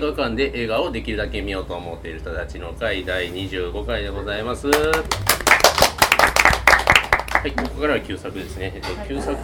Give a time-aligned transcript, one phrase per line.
[0.00, 4.66] 映画館で映画をできるだけ見ようと思っている人たちの会第25回でございます。
[4.66, 4.72] は
[7.44, 8.72] い、ここからは旧作ですね。
[8.76, 9.36] えー旧作、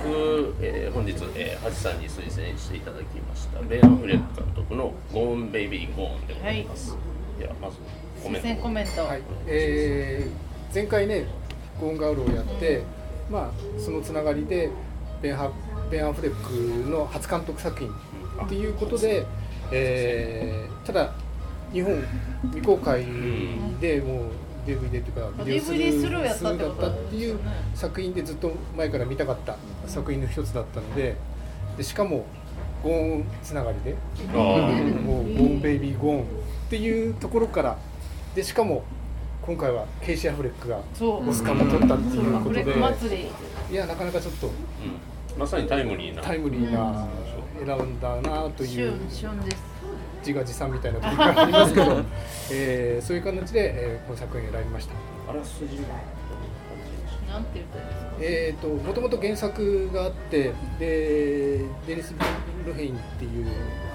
[0.63, 6.97] えー本日、えー、ハチさんに推薦していただきました、ベン・アフレック監督のゴーン・ベイビー・ゴーンでございます。
[7.39, 7.77] では、まず、
[8.25, 8.63] コメント。
[8.63, 11.27] コメント、はい、えー前回ね
[11.79, 12.83] ゴーンガウルをやって、
[13.31, 14.71] まあそのつながりで
[15.21, 15.53] ベンハ
[15.91, 17.91] ベン・アフレックの初監督作品
[18.43, 19.27] っていうことで、
[19.73, 21.13] えーただ
[21.73, 22.01] 日本
[22.45, 23.05] 未公開
[23.81, 24.31] でもう
[24.67, 27.39] DVD というかあビデオ DVD スルーやったってことだったっていう
[27.75, 29.57] 作品でずっと前から見たかった
[29.87, 31.17] 作品の一つだったので
[31.77, 32.25] でしかも
[32.83, 33.97] ゴーンつながりで。
[34.33, 36.25] もうゴーンベイビーゴーンっ
[36.71, 37.77] ていうところから
[38.35, 38.85] でしかも
[39.43, 41.29] 今回はケイシー・アフレックがそう。
[41.29, 43.31] オスカーも取ったっていうことで。
[43.71, 45.39] いやなかなかちょっとうん。
[45.39, 46.23] まさにタイムリーな。
[46.23, 47.07] タイムリーな
[47.65, 48.93] 選んだなという
[50.21, 52.03] 自画自賛みたいなところがありますけど、
[52.53, 54.95] えーそういう形で、えーこの作品を選びました。
[55.31, 55.77] あらすじ。
[55.79, 55.83] は
[57.29, 62.15] なんて言っー、ともともと原作があってでデニス・
[62.65, 63.47] ルヘインっていう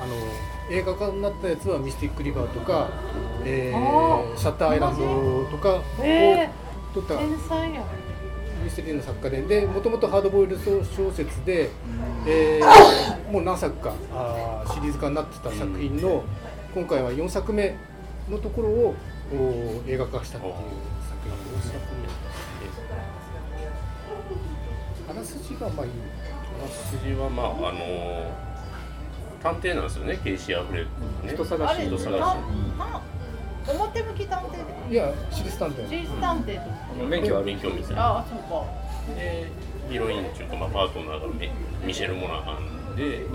[0.01, 0.13] あの
[0.69, 2.89] 映画化になったやつは「ミスティック・リバー」とか
[3.43, 6.49] 「えーシャッターアイランド」とかをえ
[6.93, 7.15] 撮った。
[7.15, 7.83] 天才や
[8.71, 11.69] ミステリーの作家ででもともとハードボイルド小説で、
[12.25, 16.23] えーもう何作かあーシリーズ化になってた作品の
[16.73, 17.75] 今回は4作目
[18.29, 18.95] のところを
[19.33, 20.61] お映画化したっていう作
[21.29, 21.73] 品です。
[25.09, 25.91] あらすじがまあいい
[26.59, 28.51] あらすじは、まあ、あのー
[29.41, 31.33] 探偵なんですよね、ケイシー・アフレック、ね。
[31.33, 32.21] 人探し人探し。
[33.73, 34.51] なな表向き探偵
[34.89, 35.87] でいや私立探偵。
[35.87, 38.07] 事実探偵と免許ある勉強みたいな。
[38.07, 39.15] ああそうか。
[39.15, 39.47] で、
[39.89, 41.49] ヒロインっていうか、まあ、パートナーがミ
[41.85, 43.25] ミシェル・モナハンで、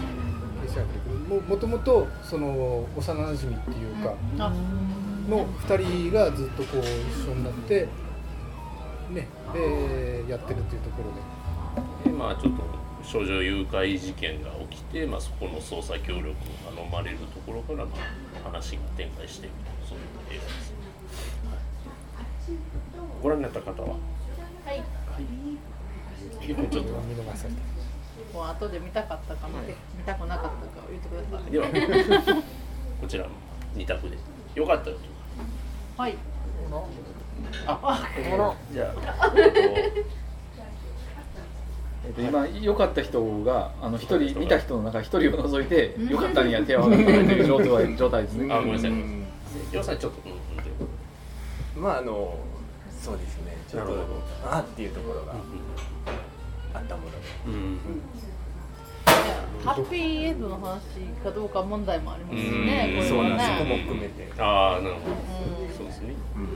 [1.28, 4.52] ももともとその幼馴染っていうかあ。
[5.28, 7.88] の2人がずっとこう一緒になって
[9.10, 12.10] ねでやってるっていうところで。
[12.10, 12.62] でまあ、ちょっと
[13.03, 17.92] 少女誘拐事件が起きて、まあ、そこの捜査協力が頼まれるところから、ま
[18.44, 19.76] あ、話が展開していくと。
[19.88, 20.72] そういう映画です、
[21.47, 21.56] はい
[23.22, 23.88] ご覧になった方は？
[23.88, 24.82] はい。
[26.41, 29.60] ちょっと見逃されたもう後で見たかったかな、
[29.97, 31.50] 見たくなかったか言ってください。
[31.50, 31.66] では
[33.00, 33.26] こちら
[33.75, 34.16] 2択で。
[34.54, 34.97] よかったよ
[35.97, 36.16] はい。
[37.66, 38.09] あ
[38.72, 39.32] じゃあ、
[42.06, 48.48] えっと今良かった人があの一人見た人の中一人を除いて良かったんや手を挙げたという状態状態ですね。
[48.48, 48.92] とあごめんなさい
[49.69, 51.82] うん岩さんちょっとうんうん。
[51.82, 52.38] まああの
[53.00, 53.56] そうですね。
[53.69, 53.93] ちょっと
[54.50, 55.32] あっていうところが
[56.75, 57.19] あったもので。
[57.47, 57.81] うんうん。
[59.65, 60.81] ハッピーエンドの話
[61.22, 62.99] かどうか問題もありますしねうん。
[62.99, 64.32] これはそうなんですそこもね含めて。
[64.43, 65.15] ああなるほど。
[65.15, 65.77] うん。
[65.77, 66.15] そうですね。
[66.37, 66.48] うん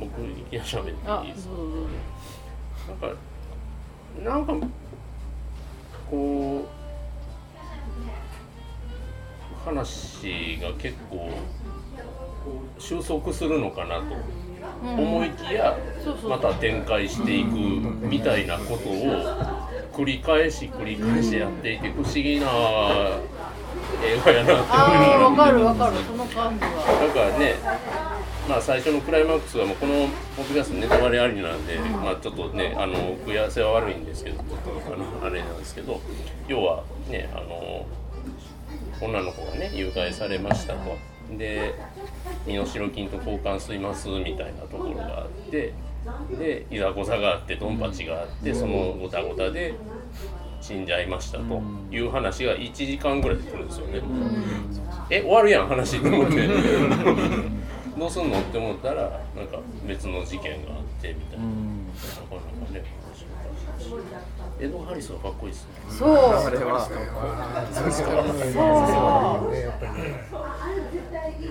[0.00, 1.54] 僕いきなり喋ってあいいですか？
[4.24, 4.66] なんかなんか
[6.10, 6.83] こう
[9.64, 11.30] 話が結構
[12.78, 14.02] 収束するのかなと
[14.82, 15.76] 思いきや
[16.28, 17.48] また展開していく
[18.06, 22.46] みたいなことを繰り返し繰り返しやっていて不思議な
[24.02, 24.72] 映画やなって
[25.24, 25.96] 思いわかるわかる。
[26.04, 27.06] その感じは。
[27.06, 27.54] だからね、
[28.48, 36.00] まあ、最初のクライマックスはもうこのポッドキャストネタバレありなんで、まあ、ちょっとねあの食い合わせは悪いんですけどちょっとあのあれなんですけど
[36.48, 37.86] 要はねあの
[39.04, 40.96] 女の子がね誘拐されましたと。
[41.38, 41.74] で
[42.46, 45.72] 身代金と交換しますみたいなところがあって
[46.38, 49.74] でいざこざがあってドンパチがあってそのごたごたで
[50.60, 51.62] 死んじゃいましたと。
[51.90, 54.02] いう話が1時間ぐらいで来るんですよね。
[55.10, 56.48] え終わるやん話と思って
[57.98, 61.86] どうすんのって思ったらなんか別の事件があってみたいな、うん。
[61.86, 62.84] なかなかね
[64.60, 65.70] エド・ハリスはかっこいいですね。
[65.90, 66.08] そう。
[66.08, 66.14] め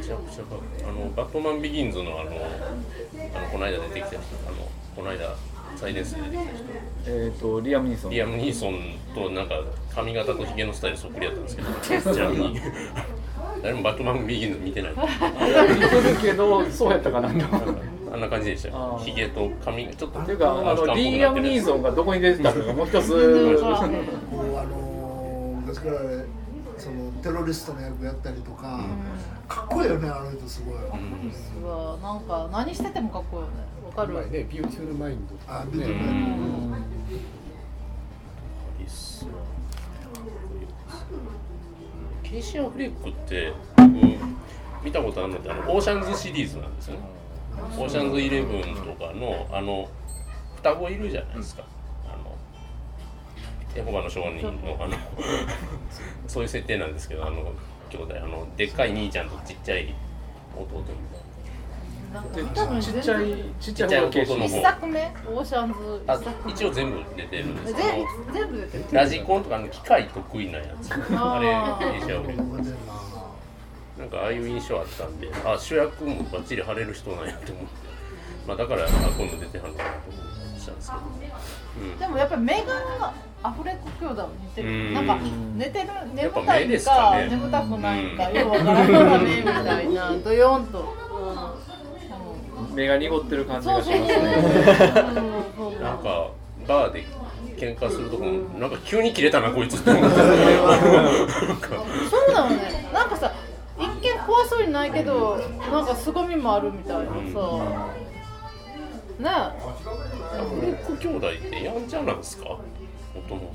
[0.01, 4.17] ちゃくちゃかっこいいあのバットマン・ビギンズのあのあのこの間出てきた人
[4.47, 5.35] あのこの間
[5.75, 6.63] サイレンスで出てきた人
[7.07, 8.11] えっとリアムニーソン。
[8.11, 8.79] リアム・ニーソン
[9.13, 9.55] となんか
[9.93, 12.59] 髪型とひげのスタイルそっくりやったんですけどちなみに
[13.63, 17.93] 誰もバットマン・ビギンズ見てない似てるけどそうやったかなと。
[18.13, 23.09] あんな感じでしたよあーひげと髪ちょっとっていうかあのリアムニーソンがどこに出てたのかもう一つ。
[23.09, 24.93] もうあの
[25.83, 25.99] から
[26.77, 28.79] そのテロリストの役やったりとか、
[29.47, 33.53] かっこいいよねあの人すごい、うわなんか何しててもかっこいいよね
[33.85, 35.93] わかるねビューティフルマインドあ見てねる
[38.79, 39.31] いいっすよ
[42.33, 43.89] ケイシーアフレックって僕
[44.83, 47.01] 見たことあるのってあのオーシャンズシリーズなんですよね。
[47.77, 49.87] オーシャンズイレブンとかのあの
[50.55, 51.63] 双子いるじゃないですか、
[52.07, 52.35] あの
[53.75, 54.97] エホバの証人のあの
[56.27, 57.51] そういう設定なんですけどあの
[57.91, 59.93] 兄弟あのでっかい兄ちゃんとちっちゃい
[60.57, 61.22] 弟みたいな
[62.13, 66.51] ちっちゃいちっちゃい弟の一作目オーシャンズ一作目。
[66.51, 67.87] 一応全部出てるんですけど。
[67.87, 68.57] 全全部？
[68.57, 70.93] 出てるラジコンとかの機械得意なやつ。
[70.93, 71.01] あれ
[71.99, 72.05] キー。
[72.05, 72.43] シアンフレック
[73.97, 77.71] なんかああいう印象あったんで、あ主役もバッチリ張れる人なんやと思って、
[78.47, 81.01] まあだからあ今度出てはるのかなと思ったんですけど、
[81.79, 83.13] うん、でもやっぱり目が
[83.43, 84.93] アフレック兄弟も似てうん。
[84.93, 85.17] るなんか
[85.57, 87.27] 寝てるや眠たいかですかね。
[87.29, 90.95] 眠たくないかうんようわからんからねみたいなドヨンと、
[92.73, 94.07] 目が濁ってる感じがしますね。
[95.81, 96.31] なんか
[96.67, 97.05] バーで
[97.57, 100.17] 喧嘩するとこもなんか急に切れたなこいつって思って。
[100.17, 101.67] なんか
[102.09, 102.89] そうだよね。
[102.93, 103.31] なんかさ
[103.77, 105.37] 一見怖そうにないけど
[105.71, 107.23] なんか凄みもあるみたいなさ、ね。
[109.17, 112.45] フレック兄弟ってやんちゃなんですか？
[112.49, 112.59] も
[113.29, 113.53] とも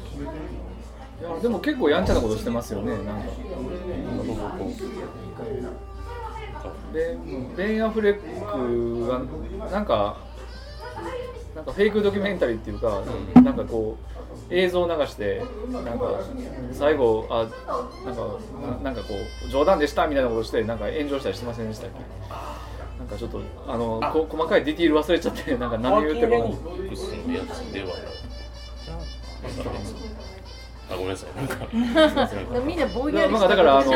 [1.20, 3.12] いやでも結構やんちゃなことしてますよねなんか
[6.92, 7.16] で
[7.56, 9.20] ベン・アフレックが
[9.70, 10.16] なんか
[11.54, 13.02] なんかフェイクドキュメンタリーっていうか、
[13.34, 13.96] なんかこ
[14.50, 16.20] う映像を流してなんか
[16.72, 17.46] 最後あ
[18.06, 18.38] なんか
[18.82, 19.14] ななんかこ
[19.46, 21.96] う冗談でしたみたいなことしてなんか炎上したりしてませんでしたっけ？
[22.98, 26.36] なんかちょっとあのこ細かいディティール忘れちゃってなんかワ何言ってるか
[30.90, 31.36] あごめんなさい。
[31.36, 31.66] なんか
[32.64, 33.92] みんなぼんやりまあだからあの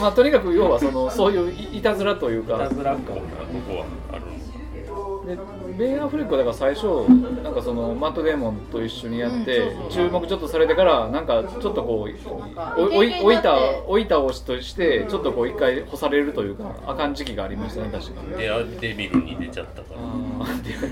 [0.00, 2.54] まあとにかく要はそのそういういいたずらというか。
[2.56, 3.20] いたずら感がこ
[3.68, 4.22] こはある
[5.26, 5.38] で
[5.78, 7.08] ベン・アフレックはだから最初
[7.42, 13.56] なんかそのマット・デーモンと一緒にやって、注目ちょっとされてからなんかちょっとこうおおい置いた
[13.86, 18.36] 置いた推しとしてちょっとこう一回干されるというかあかん時期がありましたね確かに。
[18.36, 20.00] デアデビルに出ちゃったから。
[20.00, 20.72] あーで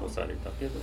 [0.00, 0.80] 干されたけど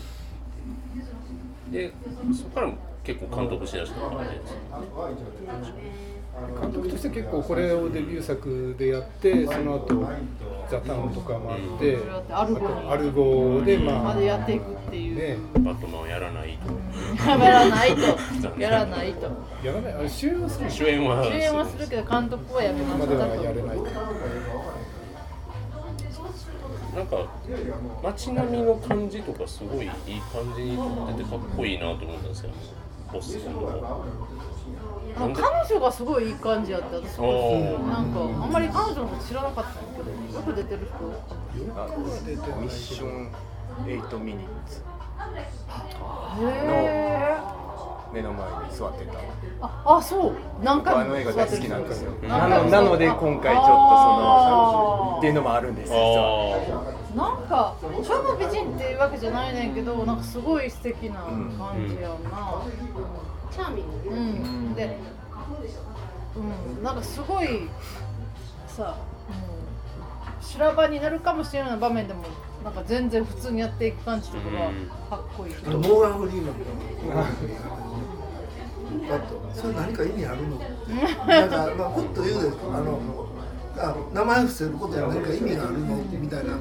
[1.72, 1.92] で
[2.38, 2.74] そこからも
[3.04, 4.32] 結構監督しだした感じ。
[4.32, 5.74] です
[6.60, 10.04] 監督として結構これをデビュー作でやってその後
[10.70, 12.00] ザタウンとかもあって、
[12.32, 15.38] アルゴアルゴでまあまでやっていくっていう、ね。
[15.60, 16.74] バットマンをやらないと。
[17.28, 18.60] やらないと。
[18.60, 19.32] やらないと。
[19.64, 19.94] やらない。
[19.94, 23.78] あれ主演はする主演は主演はするけど監督はやめままではやれない
[26.96, 27.18] なんか
[28.04, 32.54] 街並みの感じとかすごいいい感じに撮っててかっこいいなと思ったんですけど
[33.12, 34.06] ボスさんの
[35.16, 40.96] あの彼女がすごいいい感じやった私なんかあんまり彼女のこと知らなかったんですけどよく出てる人。
[41.76, 41.88] あ
[42.60, 43.32] ミッション
[43.86, 44.84] 8ミニッツ。
[46.40, 47.38] へ
[48.14, 49.14] 目の前に座ってた。
[49.62, 50.36] ああそう。
[50.64, 52.12] 何回もあの映画大好きなんですよ。
[52.12, 57.76] んなのなので今回ちょっとそのっていうのもあるんです実はあなんか
[58.06, 62.62] 超美人っていうわけじゃないねんけどなんかすごい素敵な感じやんな、
[63.52, 64.10] チャーミング。
[64.10, 64.98] うん、で、
[66.36, 67.70] うん、なんかすごい
[68.68, 68.98] さ、
[69.30, 72.24] うん、修羅場になるかもしれない場面でも
[72.64, 76.56] なんか全然普通にやっていく感じとかがうんかっこいい、モーガン・フリーマン
[79.08, 80.58] だとそれ何か意味あるの？
[80.58, 83.00] なんか、まあ、ふっと言うであの
[83.76, 85.96] あ名前伏せることに何か意味があるの？
[85.98, 86.54] みたいな。
[86.54, 86.58] あ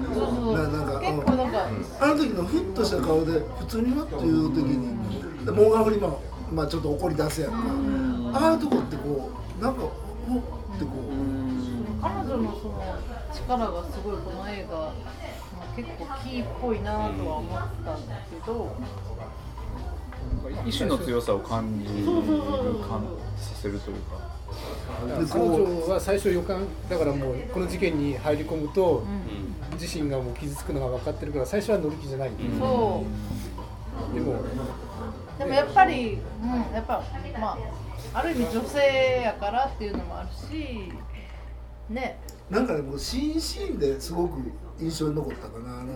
[2.09, 6.17] の時のふっとした顔で普通になっていう時にでモーガン・フリーマン
[6.55, 7.59] まあちょっと怒り出すやんか。
[8.41, 9.31] ああいうとこってこ
[9.61, 9.91] うなんかほっ
[10.79, 11.13] てこう。
[12.03, 12.83] 彼女のその
[13.33, 14.93] 力がすごいこの映画、まあ、
[15.77, 18.77] 結構キーっぽいなとは思ったんだけど、
[20.67, 23.01] 意志の強さを感じるそうそうそう感
[23.37, 24.33] させるというか。
[25.31, 29.03] 彼女は最初予感だからもうこの事件に入り込むと、
[29.81, 33.05] 自身がもう傷つくのが分かってるから最初は乗り気じゃない、そ
[34.13, 34.43] うでも
[35.39, 37.03] でもやっぱり、うん、やっぱ
[37.41, 37.59] ま
[38.13, 40.93] あある意味女性やからっていうのもあるし
[41.89, 42.19] ね。
[42.51, 44.39] なんかねもうシーンシーンですごく
[44.83, 45.81] 印象に残ったかな。
[45.81, 45.95] あの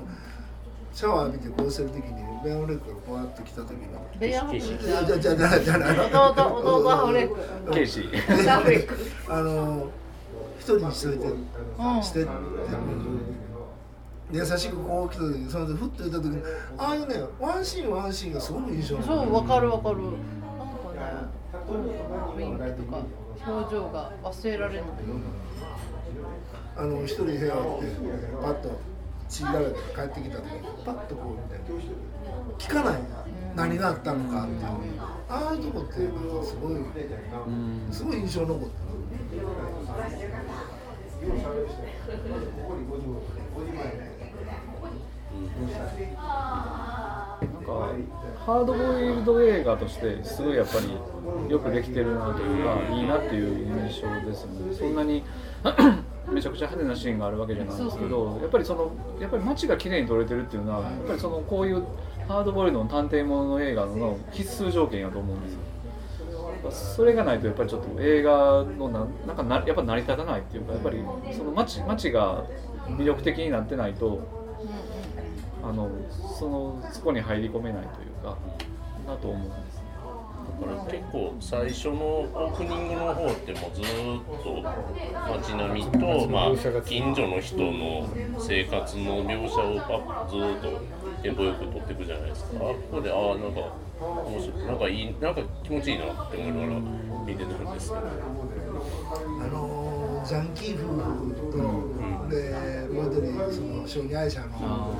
[0.93, 4.07] シャワー浴びてこうしてる時にベアン・フレックがこうやって来た時の。
[4.19, 7.29] ベアンフレッじゃじゃじゃじゃ弟弟レッ
[7.67, 8.51] クケイシー。
[8.51, 8.97] アフレック
[9.29, 9.91] あの
[10.59, 11.33] 一人にしといて、う
[11.99, 12.31] んしてって、
[14.33, 16.43] 優しくこう来た時にその時ふっと言った時に
[16.79, 20.15] ああいうねワンシーンワンシーンがすごく印象そうわかるわかるなんか
[20.99, 21.37] ね
[22.37, 22.99] 雰囲気とか
[23.47, 24.83] 表情が忘れられない
[26.79, 27.51] あの一人部屋で
[28.43, 28.71] パッと
[29.29, 31.61] 血だらけで帰ってきた時にパッとこう見て
[32.59, 33.01] 聞かない
[33.55, 34.61] 何があったのかっていう
[35.29, 38.67] ああいうとこってなんかすごいうんすごい印象残って
[47.41, 47.95] なんか
[48.45, 54.75] ハードボイルド映画としてすごいやっぱりよくできてるなというかいいなっていう印象ですよね。
[54.75, 55.25] そんなに
[56.29, 58.91] めちゃくちゃ派手なシーンがあるわけじゃないんですけどやっぱりその
[59.21, 61.85] やっぱり街が綺麗に撮れてるっていうのはやっぱりそのこういう
[62.27, 65.61] ハードボイルドの探偵ものの映画の必須条件やと思うんですよ。
[66.71, 70.99] それがないとやっぱりちょっと映画のなんなんかなやっぱ成り立たないっていうかやっぱり
[71.37, 72.45] その街街が
[72.89, 74.27] 魅力的になってないと
[75.63, 75.89] あの
[76.39, 78.37] そのそこに入り込めないというか
[79.07, 79.76] なと思うんです
[80.49, 80.67] ね。
[80.67, 84.63] だから結構最初のオープニングの方ってもうずーっと
[85.39, 90.81] 街並みと、まあ、近所の人の生活の描写をパッずーっと
[91.23, 92.51] テンポよく撮っていくじゃないですか。
[92.57, 96.81] あここでああなんか面白いなんかいいなんか気持ちいいなって思いながら
[97.27, 98.03] 見てたんですけど。
[99.41, 102.37] あのジャンキー夫婦と、で
[102.93, 104.93] もう一人その小児愛者のも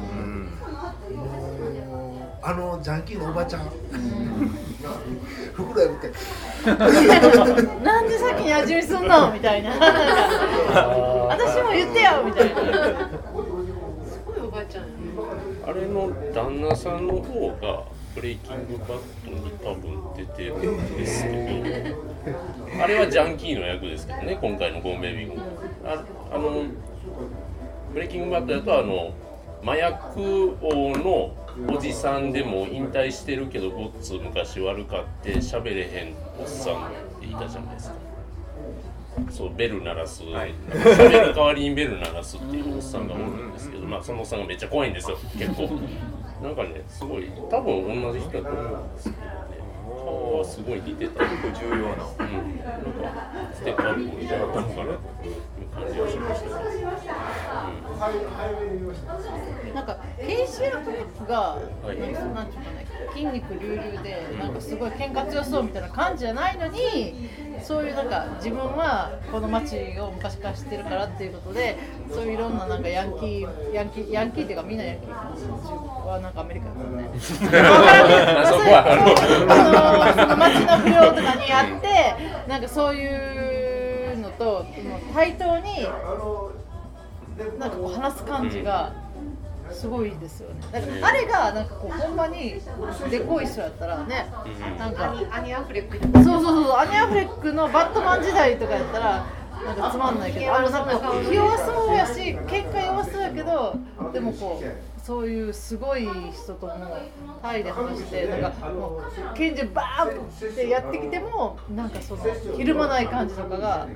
[2.31, 3.69] うあのジャンキーのおばちゃん
[5.55, 6.11] 袋破って。
[7.85, 9.71] なんで先に味見すんのみたいな。
[11.29, 13.11] 私も言ってよみたいな。
[14.05, 14.85] すごいおばあちゃん
[15.67, 21.29] あれの旦那さんの方がブレイキングバットに多分出てるんですけ
[21.91, 22.83] ど。
[22.83, 25.37] あれはジャンキーの役ですけどね今回のゴーンベイビーも
[25.85, 26.65] ああの
[27.93, 29.15] ブレイキングバットだとあの
[29.63, 31.37] 麻薬王の
[31.69, 37.95] おじさんでも引退してるけどごっつ昔悪かって喋れへんおっさんっていたじゃないですか。
[39.31, 45.71] そうベル鳴らす、喋る代わりにベル鳴らすっていうおっさんがおるんですけど、まあ、そのおっさんがめっちゃ怖いんですよ結構。
[46.43, 49.27] なんかねすごい多分同じ人だと思うんですけどね
[49.87, 51.25] 顔はすごい似てた。
[51.25, 51.81] 結構重要な。
[51.81, 53.09] うん、なんか
[53.55, 54.93] ステップアップをしてはったのかな
[59.75, 62.25] なんかケイシが、いなんていうか
[62.73, 67.29] ね筋肉隆々でなんかすごい喧嘩強そうみたいな感じじゃないのに
[67.63, 71.77] そういうなんか自分はこの街を昔から知ってるからっていうことで
[72.11, 75.11] そういういろんななんかヤンキーヤンキーヤンキーっていうかみんなヤンキー
[76.07, 77.09] はなんかアメリカだからね。
[78.35, 83.46] まあそこはあのその街の不良とかにあってなんかそういうの
[84.39, 85.85] とその対等に
[87.59, 88.93] なんかこう話す感じが
[89.71, 90.61] すごいですよね。
[90.73, 92.55] だからあれがなんかこうほんまに
[93.11, 94.27] でこい人やったらね、
[94.79, 99.27] なんかアニアニアフレックそうそうそうアニアフレックのバットマン時代とかやったら
[99.65, 100.93] なんかつまんないけどあのなんか
[101.33, 102.13] 弱そうやし
[102.47, 103.77] 喧嘩弱そうやけど
[104.13, 106.99] でもこうそういうすごい人とも
[107.41, 109.03] タイで話してなんかもう
[109.37, 112.25] 拳銃バーンってやってきてもなんかその
[112.57, 113.87] ひるまない感じとかが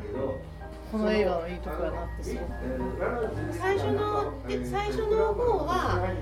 [0.92, 2.46] この映画のいいとこやなってすごく
[3.60, 6.14] 最初ので最初の方は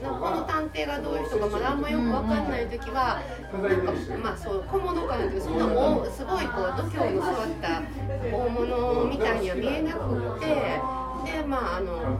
[0.00, 3.20] この探偵がどういう人かまだあんまよくわかんない時は
[3.52, 7.82] なんかまあそう小物感というかそんなもすごいこう度胸の座った
[8.30, 12.18] 大物みたいには見えなくってでまああの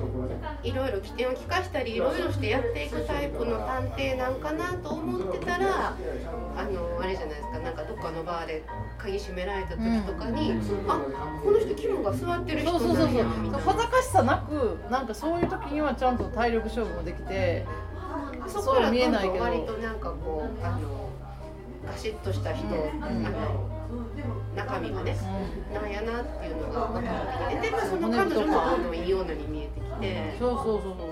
[0.62, 5.94] いろいろ起点を利かしたりいろいろしてやっていくタイプの探偵なんかなと思ってたら
[6.56, 8.64] あのあれじゃないですかなんかどっかのバーで
[8.98, 10.52] 鍵閉められた時とかに、
[10.88, 11.00] あ
[11.44, 13.06] この人肝が座ってる人そうそうそうそう。
[13.06, 13.58] なんやみたいな。
[13.58, 17.66] 恥ずかしさなくなんかそういう時にはちゃんと体力勝負もできて
[18.46, 19.44] そこからそう見えないけど。
[19.44, 21.10] 割となんかこうあの
[21.86, 23.76] ガシッとした人、あの
[24.56, 25.16] 中身がね、
[25.74, 27.56] なんやなっていうのが分かって。
[27.56, 30.36] きてで、まあ、その彼女もどんどんいいようなに見えてきて。
[30.38, 31.06] そうそうそうそう。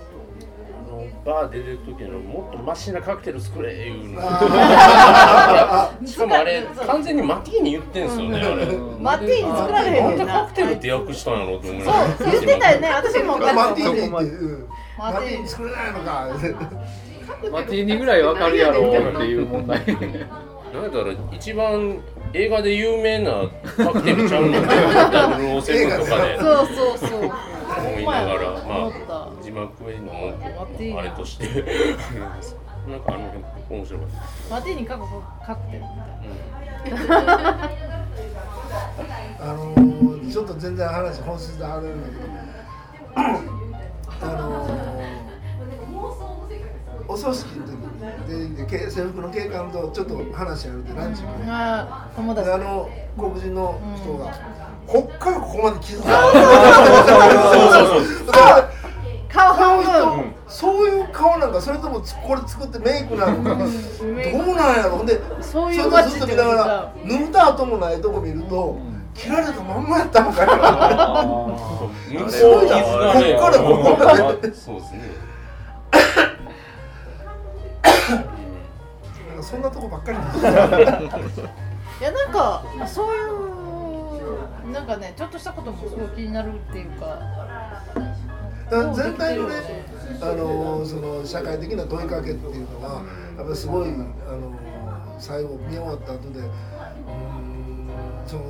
[0.76, 4.20] あのバー出てる時のもっとマシなカクテル作れいうの。
[6.06, 8.66] しかもあれ完全にマティーニ言ってんすよねあれ。
[8.98, 10.32] マティーニ作られへんねんな。
[10.40, 12.88] カクテルって訳したんやろうと思いながらそう言ってたよね。
[12.88, 16.28] 私もマティーニってマティーニ作れないのか。
[17.52, 19.82] マティーニぐらいわかるやろっていう問題。
[20.74, 22.00] なんだろう一番
[22.34, 26.38] 映画で有名なカクテルちゃうのダブルオーセブンとかで。
[26.38, 27.20] そうそうそう。
[27.20, 30.12] 思いながらまあ字幕への
[30.98, 31.64] あれとして。
[32.88, 32.96] な。
[32.96, 33.44] んかあの辺
[33.78, 34.08] 面白かっ
[34.50, 35.04] マティーニカク
[35.46, 35.94] カクテルみた
[36.84, 37.74] いた、うん
[39.40, 42.22] あのー、ちょっと全然話本質であるんだけど
[44.20, 44.83] あのー、
[47.14, 52.46] お葬式の時にでで制服の警官とちょっと話あるってランチ行くねなあ友達。
[52.48, 54.32] であの黒人の人が、
[54.84, 58.68] こっからここまで傷がそうそうそうだ
[59.28, 63.68] 顔半そういう顔顔なんかそれともつこれ作ってメイクなのかどう
[64.56, 64.98] なんやろ。
[64.98, 68.78] ほんでそういうそれ街ずっと見ながら塗った後もないとこ見ると
[69.14, 70.54] 切られたまんまやったのかな。
[71.24, 75.24] 向こうすごいなこっからここまでそうですね
[79.44, 81.40] そんなとこばっかりです
[82.00, 83.20] いやなんかそうい
[84.68, 87.06] うなんかねちょっとしたこともすごい気になるっていうか。
[88.70, 89.54] だから全体のね、
[90.22, 93.04] あのその社会的な問いかけっていうのは
[93.36, 94.58] やっぱりすごいあの
[95.18, 97.88] 最後見終わった後でうーん
[98.26, 98.42] その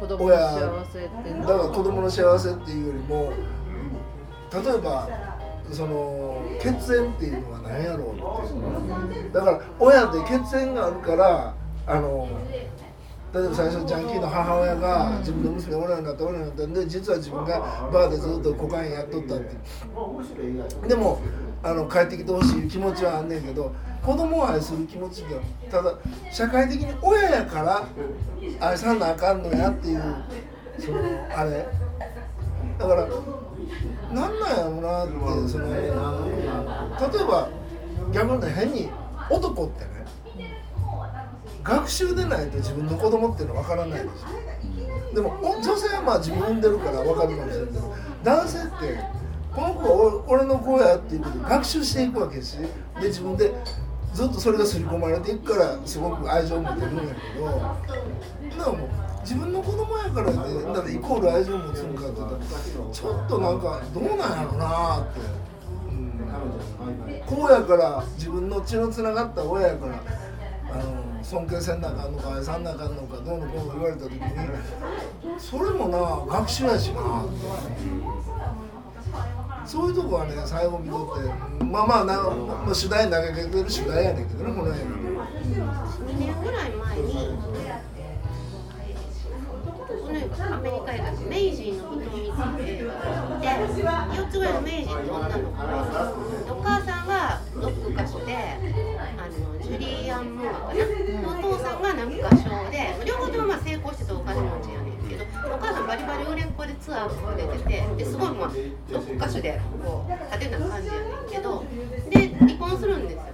[0.00, 3.32] 子供の幸せってだから子供の幸せっていうよりも
[4.52, 5.08] 例えば
[5.72, 11.54] その血縁っていうのは何やろうってだから親で血縁があるから
[11.86, 12.28] あの
[13.32, 17.60] 例えば最初ジャンキーの母親が自分の娘おらんかったおらんかったんで実は自分が
[17.92, 21.20] バーでずっとコカインやっとったってでも
[21.62, 23.72] あの帰ってきてほしい気持ちはあんねんけど
[24.02, 25.94] 子供を愛する気持ちってただ
[26.32, 27.86] 社会的に親やから
[28.60, 30.02] 愛さんなあかんのやっていう
[30.78, 30.98] その
[31.36, 31.66] あれ。
[32.80, 33.06] だから
[34.12, 37.48] なんなんやろなってその例えば
[38.12, 38.90] 逆に変に
[39.30, 39.90] 男ってね
[41.62, 45.14] 学習でないと自分の子供っていうのは分からないでしょ。
[45.14, 48.70] でも女性はまあ自分産んでるから分かるかもしれないけど男性って
[49.54, 52.68] この子は俺の子やっていうことで学習していくわけですで
[53.02, 53.52] 自分で
[54.14, 57.52] ずっとそれが刷り込まれていくからすごく愛情を持てるんやけどだ
[58.64, 58.88] からも
[59.22, 62.40] 自分の子供やからってだからイコール愛情を持つんかって言ったら
[62.92, 65.20] ちょっとなんかどうなんやろうなって、
[65.88, 70.02] うん、こうやから自分の血のつながった親やから
[70.72, 74.20] あの尊敬せんなあかんのか愛さんなあかんのかどうのこうの言われた時に
[75.38, 75.98] それもな
[76.38, 78.30] 学習やしなって。
[79.66, 84.84] そういうとこはね最後見とってまあまあな、まあ、主題投げかけてる主題やねんけどねこの映画
[86.00, 87.49] 2年ぐらい前に
[90.20, 92.94] アメリカ映画「メイジーの瞳」っていう映画
[93.90, 95.30] があって4つぐらいのメイジーって女の。
[95.30, 108.50] 子でお母さんがロック歌手であのジュリーアン・ムーアかなお父さんがなんか歌唱で両方ともまあ成功しててお金持ちやねんけどお母さんバリバリ売れっ子でツアーも出ててですごいまあ
[108.90, 111.64] ロック歌手でこう派手な感じやねんけど
[112.10, 113.29] で離婚するんですよ。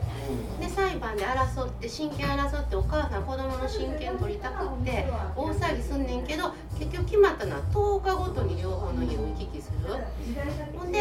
[0.76, 9.94] 裁判で争って親権争ってお母さん子供の親権取りたくって大騒ぎすんねんけど結局決まったのは10日ごとに両方の家を行き来する。
[10.76, 11.00] ほんで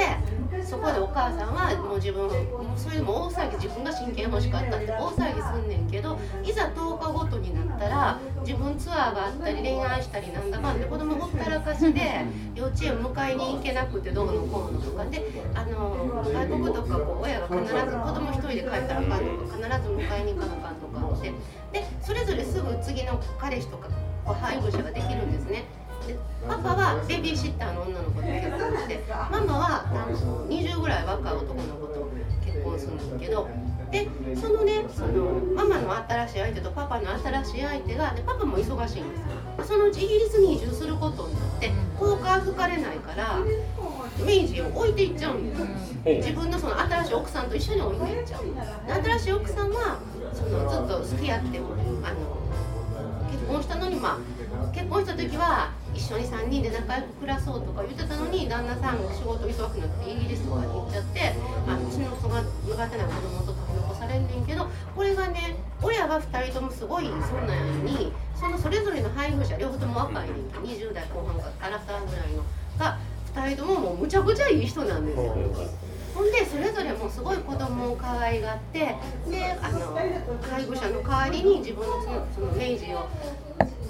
[0.64, 2.30] そこでお母さんはもう自分
[2.78, 21.34] それでも大騒ぎ自分が親権欲しかったって大騒ぎすんねんけどいざ10日ごとになったら自分ツアーがあったり恋愛したりなんだかんで子供ほったらかしで幼稚園迎えに行けなくてどうのこうのとかであの外国とかこう親が必ず子供一人で帰ったらあかんとか必ず迎えに行かなあかんとかって
[21.74, 23.90] でそれぞれすぐ次の彼氏とか
[24.24, 25.66] こう配偶者ができるんですね。
[26.06, 26.16] で
[26.48, 32.08] パパはベビーシッターの女の子と結婚してママはなんか20ぐらい若い男の子と
[32.46, 33.50] 結婚するんですけど
[33.92, 39.28] でそのねそのママの新しい相手とパパの新しい相手がでパパも忙しいんですよ。
[39.58, 43.40] でそのうちイギリスに移住することになって交換吹かれないから
[44.20, 45.68] 明治を置いていっちゃうんですよ。
[46.18, 48.44] 自分のその新しい奥さんと一緒に置いていっちゃう。
[49.04, 50.00] で新しい奥さんは
[50.34, 51.68] そのずっと好き合ってあの
[53.32, 54.18] 結婚したのにまあ
[54.74, 61.34] 結婚した時は一緒に3人で仲良く暮らそうとか言ってたのに旦那さんが仕事忙くなってイギリスとかに行っちゃって
[61.68, 72.44] あの血のが苦手な子供と取り残されんねんけどこれがね親が2人ともすごいそんなんやのにそのそれぞれの配偶者両方とも若いねんけど20代後半からアラサーぐらいの
[72.78, 72.98] が
[73.34, 75.36] 2人とももうむちゃくちゃいい人なんですよ。
[76.16, 78.96] ほんでそれぞれもすごい子供を可愛がってで
[79.62, 79.94] あの
[80.50, 83.10] 配偶者の代わりに自分のそのその明治を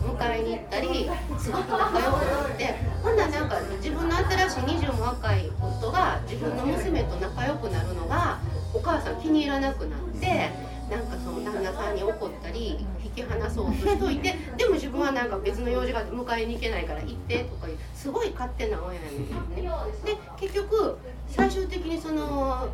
[0.05, 8.39] 迎えに行ったりすごく仲良くなってほんならなんか自分の新しい20も若い夫が自分の娘と仲良くなるのが
[8.73, 10.51] お母さん気に入らなくなって
[10.89, 19.85] なんかその旦那さんに怒ったり引き離そうとしといてでも自分はなんか別の用事があって迎えに行けないから行ってとかいうすごい勝手な親やねんけどね。
[20.05, 22.69] で結局最終的にその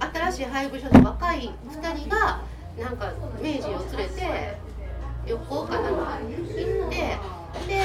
[0.00, 2.40] 新しい配偶者の若い2人が
[2.78, 4.56] なんか明治を連れて
[5.26, 7.18] 旅行かなんか行って
[7.68, 7.82] で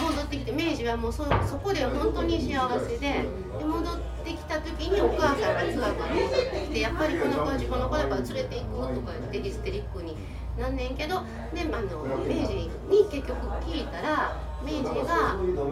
[0.00, 10.16] 戻ってきて明治はもうそそこで本当に幸せでで戻ってきた時にお母さんがツアーから戻ってきてやっぱりこの子は自分の子だから連れて行くとか言ってヒステリックに
[10.58, 11.22] なんねんけど
[11.54, 12.70] であの明治に
[13.10, 15.64] 結局聞いたら明治があの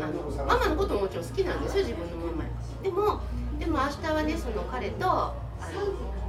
[0.46, 2.50] ママのことももちろん好きなんですよ自分のママや
[2.82, 3.20] でも
[3.58, 6.19] でも明日はねその彼とあの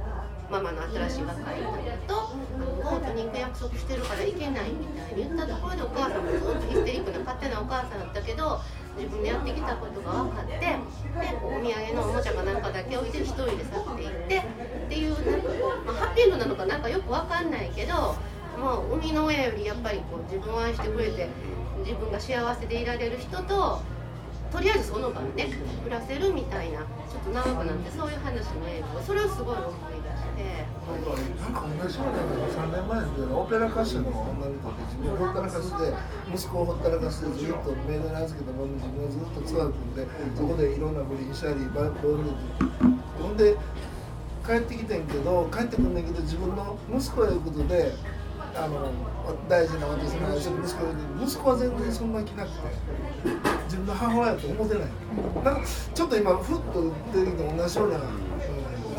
[0.52, 1.72] ママの新しい若い人
[2.06, 8.60] とあのボートに行く約束してるから行けないみたいに言ったところでお母さんもずっとヒステリックな勝手なお母さんだったけど
[8.98, 10.76] 自分でやってきたことが分かってで
[11.40, 15.48] お土産のおもちゃかなんかだけ置いて一人で去っていってっていうなんか、
[15.86, 18.14] まあ、ハッピーエンドなのかなんかよく分かんないけど
[18.60, 21.28] もう生みの親よりやっぱりこう自分を愛してくれて
[21.80, 23.80] 自分が幸せでいられる人と
[24.52, 30.62] とりあえずその場でね暮らせるみたいなちょっと長くなってそういう話の映画それをすごい思い出して。
[30.82, 35.94] なんか同じようなの3年前でオペラ歌手の女の子で自分をほったらかして
[36.34, 42.30] 息子をほったらかしてずっとメイドに預けたまま自分はずっとツアー組んでそこでいろんな不倫したりバロール
[43.22, 43.56] ほんで
[44.44, 47.94] 帰ってきてんけど帰ってくんねんけど自分の息子やいうことで
[48.54, 48.90] あの
[49.48, 54.84] 大事な私の愛する息子がいて息子は全然そんな気なくて自分の母親と思ってない。
[55.42, 58.02] なんかちょっと今ふっと出てきて同じような、うん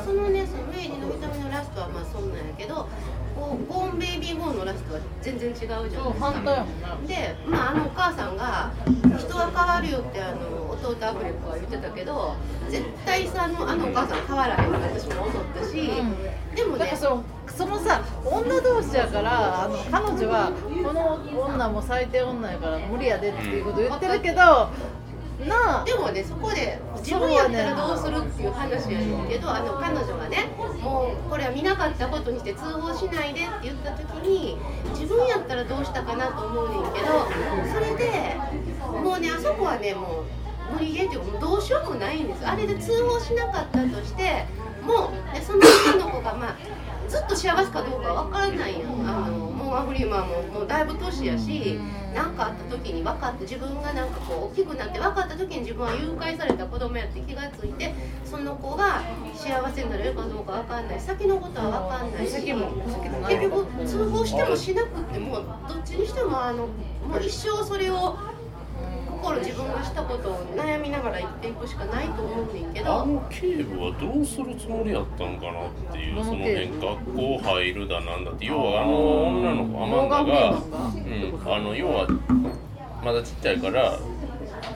[0.04, 2.90] そのね、そのメイリーの見た目のラストはまあそんなんやけど、
[3.36, 6.34] こうゴーンベイビーゴーンのラストは全然違うじゃないですか。
[7.06, 8.74] で、まああのお母さんが
[9.16, 12.36] 人は変わるよってあの弟アフレコは言ってたけど、
[12.68, 15.92] 絶対さあのあのお母さん変わらへんって私も思ったし、
[16.56, 20.52] でもねだから、そのそのさ女同士やからあの彼女は
[20.84, 24.36] この女も最低女やから無理やでっていうこと言ってるけど
[25.46, 30.50] なあでもねそこで自分やったらどうするっていう話やねんけどあの彼女がね
[30.82, 34.58] もうこれは見なかったことにして通報しないでって言った時に
[34.92, 37.28] 自分やったらどうしたかなと思うねんけど
[37.74, 38.36] それで
[39.04, 44.46] もうねあそこはねもう無理ゲーっていうかもうどうしようもないんですあれで通報しなかったとして
[44.86, 45.60] もう、ね、その
[45.96, 46.58] 女の子がまあ
[47.08, 48.92] ずっと幸せかどうかわからないやん。
[49.08, 51.80] あのモーア・フリーマンももうだいぶ年やし
[52.14, 57.94] 何かあった時に分かって自分がなんかこう大きくなって分かった時に自分は誘拐された子供やって気がついて
[58.24, 59.02] その子が
[59.36, 61.00] 幸せになれるかどうか分かんない。
[61.00, 62.46] 先のことは分かんないし結
[63.42, 65.36] 局通報してもしなくっても
[65.68, 66.68] どっちにしてもあの
[67.08, 68.18] もう一生それを
[69.24, 82.08] 心自分がしたことを悩みながら生きていくしかないと思うねんけあどの警部はどうするつもりやったんかなっていうその辺学校入るだなんだって要はあの女の子アマンダが、うん、あの要は
[83.02, 83.98] まだちっちゃいから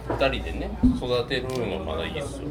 [0.08, 2.48] 2人でね育てるのがまだいいっすよ。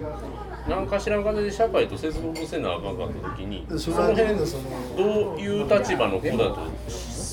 [0.68, 6.59] 何かしらの形で社会と接続せなあかんかった時にでその辺そのどういう立場の子だと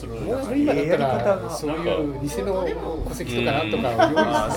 [0.04, 1.50] するんもう今だったらが。
[1.50, 2.68] そういう偽の
[3.10, 4.56] 戸籍とかなんとかを用意あし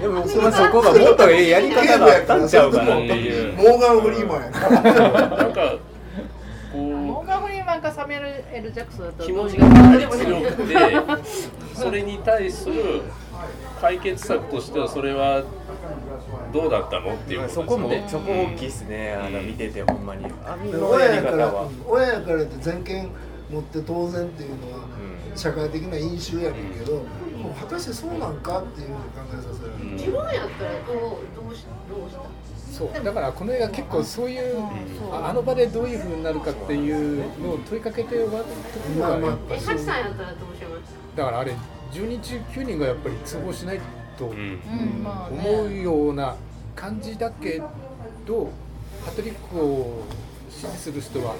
[0.00, 0.02] て。
[0.02, 2.82] でもそれはそこがもっとええやり方があったんちゃうか。
[2.84, 5.76] なっていうモーガン・フリーマンやなんか
[6.72, 8.20] こうモーガン・フリーマンかサミュエ
[8.52, 9.66] ル・ L・ ジャクソンだったら気持ちが
[10.10, 10.74] 強くて
[11.74, 13.02] それに対する
[13.80, 15.42] 解決策としてはそれは
[16.52, 17.14] どうだったの？
[17.14, 17.48] っていう。
[17.48, 20.24] そこもねそこ大きいですねあの見ててほんまに。
[20.72, 21.46] 親から。
[21.46, 23.10] は親やからって全権
[23.54, 25.36] 持って当然っていうのはうん。
[25.36, 27.00] 社会的な因習やねんけど、も
[27.50, 30.98] う果たしてそうなんかっていうふうに考えさせられる、自分やったらどう
[31.34, 32.20] どうしどうした？
[32.72, 33.04] そう。
[33.04, 34.62] だからこの映画結構そういう、
[35.12, 39.74] ああの場でどういうふうになるかっていうのを問いかけて終わるところがやっぱえそう。
[39.74, 40.94] ハチさんやったらどうします？
[41.16, 41.52] だからあれ
[41.90, 43.80] 10人中9人がやっぱり通報しない
[44.16, 46.36] と思うような
[46.76, 47.60] 感じだけ
[48.24, 48.52] ど
[49.04, 50.04] パトリックを
[50.54, 51.34] 支持する人は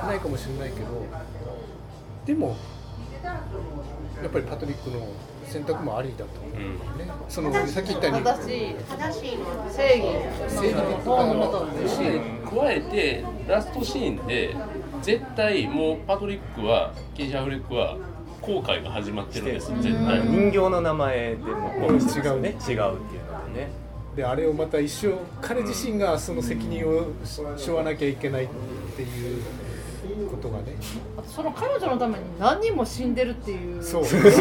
[0.00, 1.06] 少ないかもしれないけど
[2.24, 2.56] でも
[4.22, 5.06] やっぱりパトリックの
[5.44, 11.98] 選択もありだと思う、ね、そのさっき言ったように正しい正しいのは正義正義のもとだし
[12.44, 14.56] 加えてラストシーンで
[15.02, 17.96] 絶対もうパトリックはケイシャ・アフレックは
[18.40, 22.50] 後悔が始まってるんです絶対人形の名前でも違うね。
[22.50, 23.83] 違うっていうのでね
[24.16, 28.48] であれをまた一生彼自身がその責任を背負わなきゃいけないっ
[28.96, 29.42] ていう
[30.30, 30.76] ことがね。
[31.16, 33.82] あとその彼女のために何人も死んでるっていう。
[33.82, 34.04] そう。
[34.06, 34.32] 死にすぎっ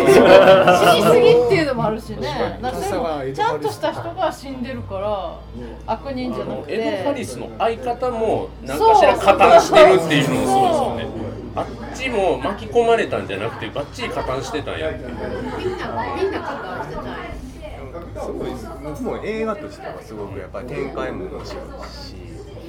[1.49, 2.59] ていうのもあるしね。
[2.61, 5.39] なんかそれもちゃんとした人が死んでるから
[5.87, 6.73] 悪人じゃなくて。
[6.73, 11.23] エド・ハリスの相方も何かしら加担してるっていうのもそうですよね。
[11.55, 14.91] あっちも巻き込まれたんじゃなくてバッチリ加担してたんや。
[14.91, 16.92] みんなみんな関わしてたんや
[18.21, 18.67] すごいです。
[18.83, 21.53] 僕も映画としてはすごくやっぱり展開も面白いし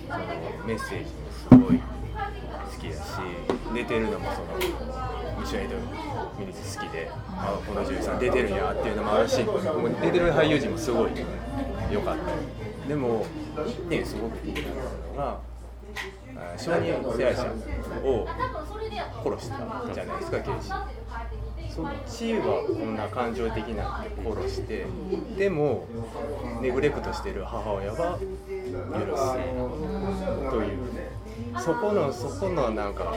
[0.07, 0.19] その
[0.67, 1.85] メッセージもすごい好
[2.81, 3.05] きだし
[3.75, 4.47] 出てるのもその
[5.41, 5.77] ミシュエイド・
[6.39, 9.61] ミニス好きであこの女優さん出てるんやっていうのもあるしもう
[10.01, 11.11] 出てる俳優陣もすごい
[11.91, 12.89] 良かった。
[12.89, 13.27] でも
[13.89, 14.71] ねすごく気になった
[15.11, 15.39] のが
[16.37, 17.53] あ小児手配者
[18.05, 18.29] を
[19.25, 19.57] 殺した
[19.95, 20.71] じゃないですか刑事。
[21.75, 24.87] そっちはこんな感情的なんで殺して
[25.37, 25.87] でも
[26.63, 30.79] ネグレクトしてる母親は許すという
[31.59, 33.15] そこのそこのなんか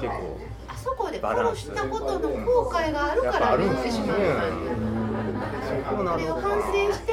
[0.00, 4.18] 結構あそこで殺したことの後悔があるからやっぱあるん言ってしまう
[5.88, 7.12] そこなそれをの反省して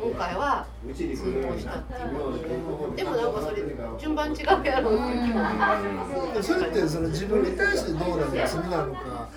[0.00, 2.96] 今回は通報したっていう。
[2.96, 3.62] でもなんかそれ
[3.98, 9.28] 順番違うやろっていう気もでそれってその自分に対してどうなのか罪なのか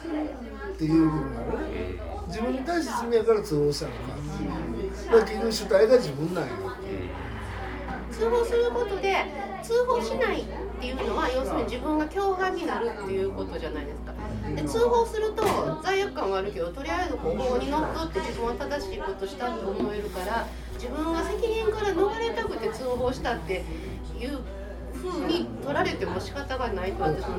[0.83, 2.13] っていう部分がね。
[2.27, 3.97] 自分に対して罪やから通報したのか。
[5.05, 6.49] だから結局主体が自分なんや。
[8.11, 9.25] 通報することで
[9.63, 10.45] 通報しないっ
[10.79, 14.13] ていうのは要するに自分が共犯になるっていうことじゃないですか。
[14.55, 15.43] で通報すると
[15.83, 23.63] 罪悪感はあるけどとりあえずここにのっとって自分は正しいことしたって思えるから自分が責任から逃れたくて通報したって
[24.19, 24.39] いう
[24.93, 27.37] 風に取られても仕方がないと私も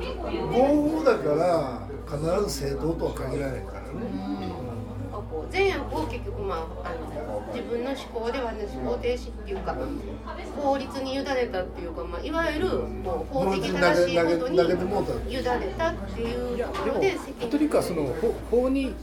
[0.51, 4.75] 合法だから必ず正当とは限らないからね。
[5.35, 9.77] こう善悪を結局、まあ、あの自分の思考ではね思考停止っていうか
[10.57, 12.69] 法律に委ねたっていうか、まあ、いわゆる
[13.05, 18.95] こう法的正しいことに委ねたっていうところで責カトリックはその法法に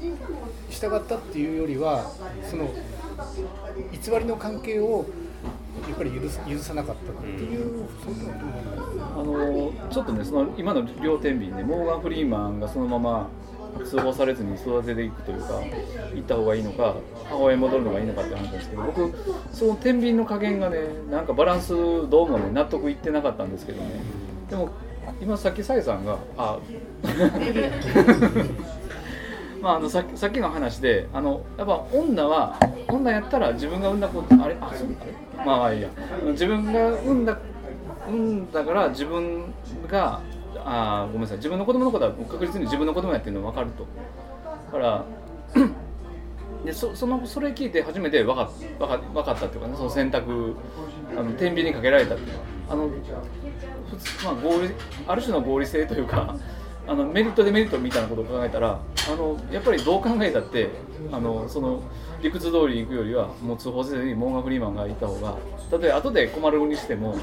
[0.69, 2.11] 従ったっていうよりは
[2.49, 2.73] その
[3.91, 5.05] 偽りの関係を
[5.87, 13.29] やっぱり許さなかったっていう、そういうのはどうなのかなあのちょっとねその今の両天秤でモーガン・フリーマンがそのまま
[13.85, 15.61] 通報されずに育てていくというか
[16.13, 16.95] 行った方がいいのか
[17.29, 19.13] 母親に戻るのがいいのかって話なんですけど僕
[19.51, 21.73] その天秤の加減がねなんかバランス
[22.09, 23.89] どうもね納得いってなかったんですけどね。
[24.49, 24.69] でも
[25.21, 26.59] 今さっきさえさんがあ
[29.61, 35.89] まあ、あのささっきの話であのやっぱ女は女やったら自分が産んだ子あれあそうあれまあいいや。
[36.31, 37.37] 自分が産んだ
[38.07, 38.51] 産ん。
[38.51, 39.53] だから自分
[39.87, 40.21] が
[40.57, 41.37] あごめんなさい。
[41.37, 43.85] 自分の子供のことは確実に自分の子供やっていうの分かると。
[44.65, 45.05] だから
[46.65, 50.55] でそそのそれ聞いて初めて分か分か分かったっていうかねその選択
[51.17, 52.33] あの天秤にかけられたっていう。
[52.33, 54.69] のはあの普通、まあ、合理
[55.07, 56.37] ある種の合理性というか
[56.87, 60.69] あのメリットデメリットみたいなことを考えたらあのやっぱりどう考えたって
[61.11, 61.83] あのその
[62.21, 65.37] 理屈通りに行くよりはもう通報せずにモーガ・フリーマンがいた方が
[65.77, 67.15] 例えば後で困るにしても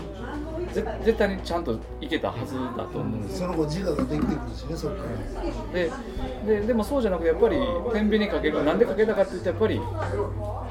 [1.04, 3.42] 絶対にちゃんといけたはずだと思うんです。
[3.42, 5.72] よその後自我ができてくるしねそっから。
[5.72, 7.56] でででもそうじゃなくてやっぱり
[7.92, 9.80] 天秤にかけるなんでかけたかって言ってやっぱり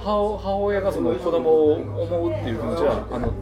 [0.04, 3.34] 母母親がその子供を思うっていう気持ちはあの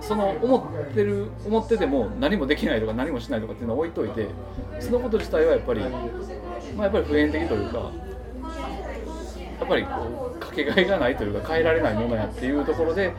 [0.00, 4.28] その思ってる思ってても何もできないとか何もしないとかっていうのを置いといて
[4.80, 5.80] そのこと自体はやっぱり
[6.76, 13.14] まあやっぱり普遍的というかやっぱりこうかけがえがないというか変えられないものやっていうところで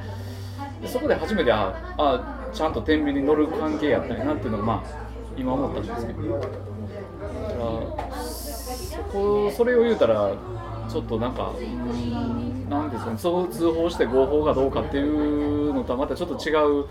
[0.85, 6.39] でそこで初めてああちゃんと天秤に乗る関係やったんやなっていうのがまあ今思ったんですけど。
[6.39, 6.49] だか
[8.07, 10.31] らそこそれを言うたら
[10.87, 16.85] ちょっとなんかうーんなんですかねそう通報して合法がどうかっていうのとはまたちょっと違う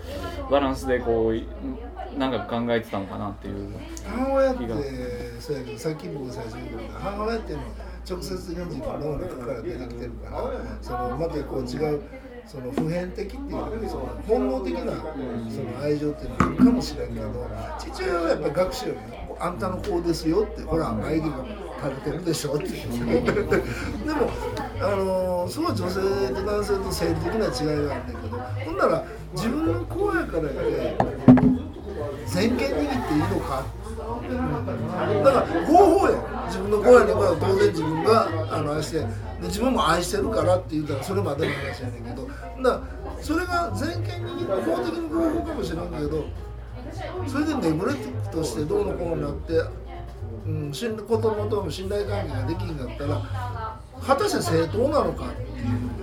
[0.51, 3.73] バランスでこうなんか考えてたのかなっていう。
[4.05, 4.63] 母親って
[5.39, 7.69] そうやけどさっき僕最初に言った母親っていうのは
[8.09, 12.01] 直接的に自分の中から出てきてるからそのまたこう違う
[12.47, 21.45] その普遍的っていうかその本能的なその愛情っていうのはあるかもしれんけど父親はやっぱり学習よねあんたの子ですよってほら眉毛が
[21.83, 22.73] 垂れてるでしょってで
[24.13, 24.29] も
[24.79, 25.99] あのその女性
[26.33, 29.03] と男性と生理的な違いがあるんだけどほんなら
[29.33, 30.97] 自分の子やからやで
[32.27, 33.65] 全権握っていいのか
[35.23, 39.07] だから合法や自分の子やねんから当然自分があの愛してで
[39.43, 42.27] 自分も愛してるからって言ったらそれまでの話やねんけど。
[42.63, 42.81] だ
[43.21, 46.25] それが全権握って法的に合法かもしれんけど
[47.27, 49.53] それでネグレティブとしてどうのこうのなって、
[50.45, 55.95] うん、子供との信頼関係ができんかったら果たして正当なのかっていう。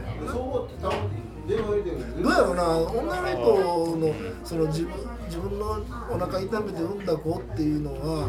[1.42, 4.92] どうやろうな女の人のその自分
[5.26, 8.28] 自分のお腹痛めて産んだ子っていうのは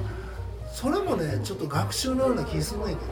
[0.74, 3.04] それもねちょっと学習のような気すんねんけどね。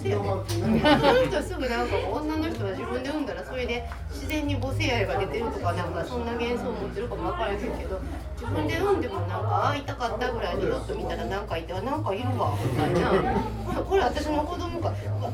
[0.00, 8.00] せやねその人すぐなんか女の人は自分で産んだらそれで自然に母性愛が出てるとかなんかそんな幻想を持ってるかも分からへんけど
[8.40, 13.10] 自分で産んでもなんかあ痛かったぐらいにちょっと見たらなんかいてあなんかいるわみたいな。
[13.88, 14.92] これ私の子供か。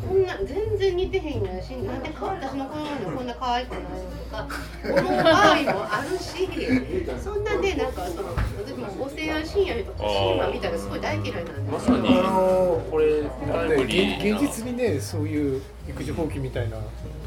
[0.09, 4.49] こんな全然似てへんやしなんでか私の子供にこんな可愛くないのとか。
[4.85, 6.49] 思う場合もあるし
[7.23, 8.29] そんなんでなんかその
[8.67, 12.09] 私も母性愛深夜とかシーマ見たらすごい大嫌いなんでまさに。
[12.09, 16.79] あのこれ現実にねそういう育児放棄みたいな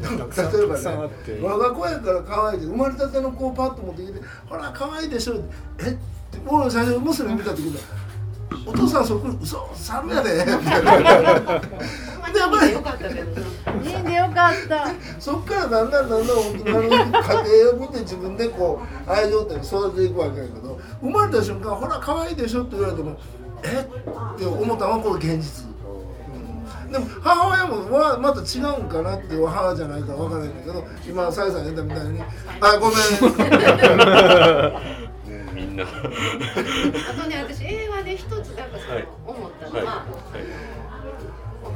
[0.01, 4.19] たくさん例えばたくさんあっねて、我が子やから可愛いで生まれたての子をパッと持ってきて
[4.49, 5.35] 「ほら可愛いでしょ」
[5.79, 5.89] え？
[5.89, 5.97] って
[6.47, 7.77] 俺最初娘見た時に
[8.65, 11.61] 「お父さんそっくり嘘猿やで」みたいなま2
[12.31, 13.47] 人でよかったけどな。
[13.83, 14.87] いいんでよかった
[15.19, 23.17] そっからだんだんだんだん大人の家庭を見て自分でこう愛情って育てていくわけやけど生まれた瞬間ほら可愛いでしょって言われても
[23.63, 23.87] え？
[24.35, 26.91] って思ったのはこれ現実、うん。
[26.91, 32.21] でも母親もはまた違うんかなっていう母じゃないから分からないんだけど今さえさん言ったみたいに
[32.61, 32.97] 「あごめん」
[35.53, 35.83] みんな。
[35.83, 35.89] は
[37.09, 39.07] あとね私映画で一つなんかそうはい。
[39.25, 39.71] 思ったい。
[39.71, 40.15] のは、はお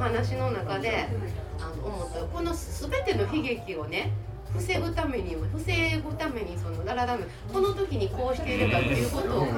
[0.02, 1.06] 話の中で
[1.60, 4.10] あの思ったこの全ての悲劇をね
[4.54, 9.52] 防ぐために防ぐためにそのララダムこの時にこうしているかっていうことを考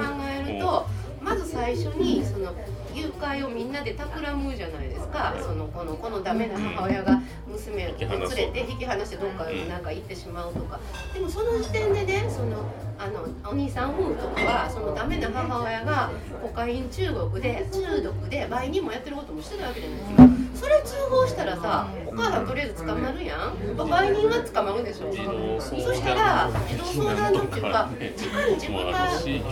[0.47, 0.87] えると
[1.25, 2.53] まず最初にその
[2.93, 5.33] 誘拐をみんなで企むじゃないですか。
[5.41, 9.15] そのこのこのダメな母親が娘を連れて引き離して。
[9.17, 10.79] どっかになんか行ってしまうとか。
[11.15, 12.63] でもその時点でねその
[12.99, 16.11] あのお兄さん夫婦とかはそのダメな母親が
[16.43, 23.53] コカイン中国で中毒で売人もやってることもしてたわけじゃないですかそれ通報したらさお母さんとりあえず捕まるやん。
[23.77, 25.13] 売人は捕まるでしょ。
[25.61, 29.09] そしたら児童相談所っていうか地下に自分が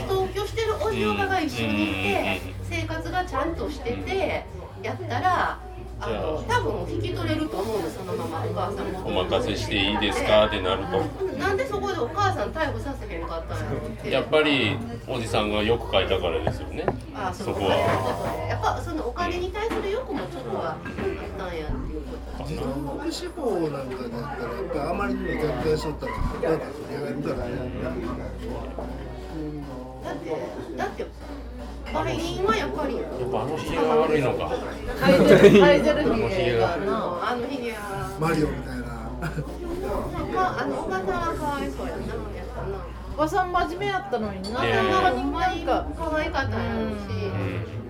[0.09, 4.45] 同居してるおじおばが一緒にいて生活がちゃんとしてて
[4.81, 5.59] やったら
[5.99, 9.21] あの多分引き取れると思うのそのままお母さんも。
[9.21, 10.47] お任せしていいですか？
[10.47, 10.99] ってなると。
[11.37, 16.85] なんでそこでお母さん逮捕させへんかったんやろってやっぱりおじさんがよく書いたからですよね。
[17.15, 20.81] あそこはぱそのお金に対する欲もちょっとはあっ
[21.37, 22.63] たんやっていうこと自動
[22.97, 27.59] 国司法なんかだったらやっぱりあまりにも逆転しとったらなんか取り上がるからね
[30.03, 30.31] だって
[30.77, 31.05] だって
[31.93, 34.49] 売人はやっぱりやっぱあのひげが悪いのか。
[34.99, 36.09] ハイゼルヒ
[36.43, 37.37] ゲがなあのは。
[38.19, 38.83] マリオみたいな。
[40.33, 42.01] まああのおばさんはかわいそうやな。
[42.03, 42.81] やっぱな
[43.13, 44.75] おばさん真面目やったのにな、ねえ。
[44.75, 45.31] なんかなん
[45.65, 47.82] か可愛かったんやろうし、うん。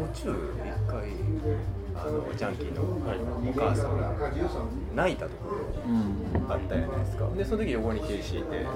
[0.00, 0.94] 途中一回
[1.94, 4.12] あのジャンキーのお母さんが
[4.94, 5.56] 泣いたところ
[6.48, 7.28] あったじゃないですか。
[7.36, 8.66] でその時横にケイシーいて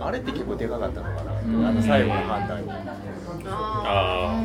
[0.00, 2.70] あれって結構でかかったのかな、あの最後の判断に。
[3.46, 4.42] あ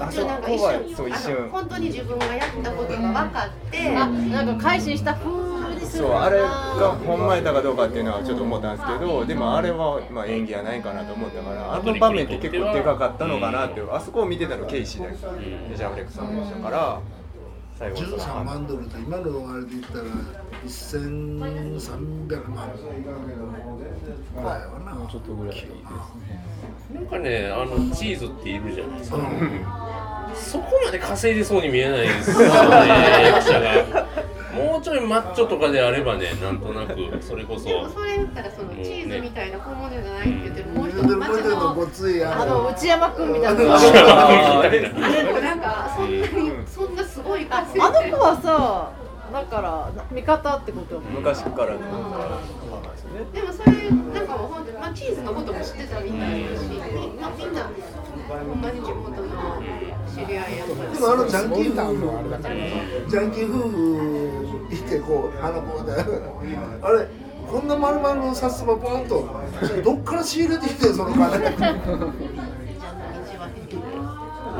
[0.00, 1.48] あそこはそう一瞬。
[1.50, 3.96] 本当に自分がやったことが分かって。
[3.96, 6.48] あなんか改心した風にするそうあれが
[7.06, 15.14] ほんまやったかどうかっていうのはちょっと思ったんですけどでもあれはまあ演技やないかなと思ったからあの場面って結構でかかったのかなってあそこを見てたのケイシーだけ
[15.70, 17.00] でジャンフレックさんでしたから
[17.80, 20.04] 最後その13万ドルって今のあれで言ったら
[20.66, 22.84] 1300万ぐ
[24.42, 26.10] らいはなちょっとぐらいですねあ。
[26.92, 29.16] なんかね、あのチーズっているじゃないですか。
[30.34, 34.30] そこまで稼いでそうに見えないですよね、役者が。
[34.50, 37.66] もうちょいマッチョとかであればね、なんとなくそれこそ。
[37.66, 46.99] でもそれ言ったらそのチーズみたいな小物じゃないって言ってるもう一でもつ町う一人のああのの内山君みたいなみたいなあれもなんかそんなにそんな
[47.34, 48.92] あ稼いあの子はさ
[49.32, 52.10] だから味方ってことよ昔からのなん。
[52.10, 53.26] かそうなんですよね。
[53.32, 56.86] でもそれなんかもう本当にまあチーズのことも知ってたみたいだしみんな
[57.30, 57.70] みんな
[58.28, 59.62] ほんまに地元の
[60.12, 65.92] 知り合いやったでもあのジャンキータウンのあ夫婦れだからジャンキー夫婦いてこうあの子で。
[66.82, 67.06] あれ
[67.50, 69.26] こんな丸々のさすまポンと
[69.84, 71.38] どっから仕入れてきてんその金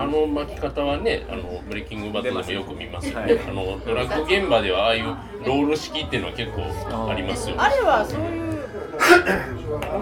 [0.01, 3.35] あの巻き方はね、あのブレイキングバットでもよく見ますよね。
[3.35, 3.39] はい。
[3.39, 5.05] あのドラッグ現場ではああいう
[5.45, 6.63] ロール式っていうのは結構
[7.11, 7.57] ありますよ。
[7.57, 7.61] ね。
[7.61, 8.51] あれはそういう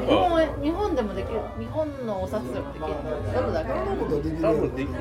[0.06, 1.40] 日本日本でもできる。
[1.58, 2.94] 日本のお札でもできる
[3.34, 3.72] どれだけ？
[4.40, 4.94] 多分できる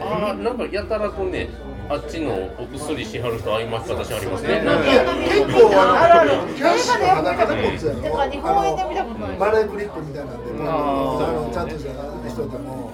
[0.00, 1.50] ああなんかやたらとね
[1.90, 4.62] あっちのお薬しはる人ああいう巻き方しありますね。
[4.64, 9.36] なんかいや結構ああるあるのキャッシュの裸で持つやろてか日本円で見たことない。
[9.36, 11.92] マネークリップみたいなんで、あのちゃんとした
[12.30, 12.92] 人でも、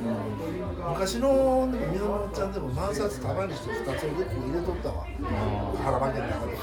[0.90, 5.06] 昔の日本のおっちゃんでも万札束にして2つを結構入れとったわ。
[5.82, 6.56] 腹巻きの中で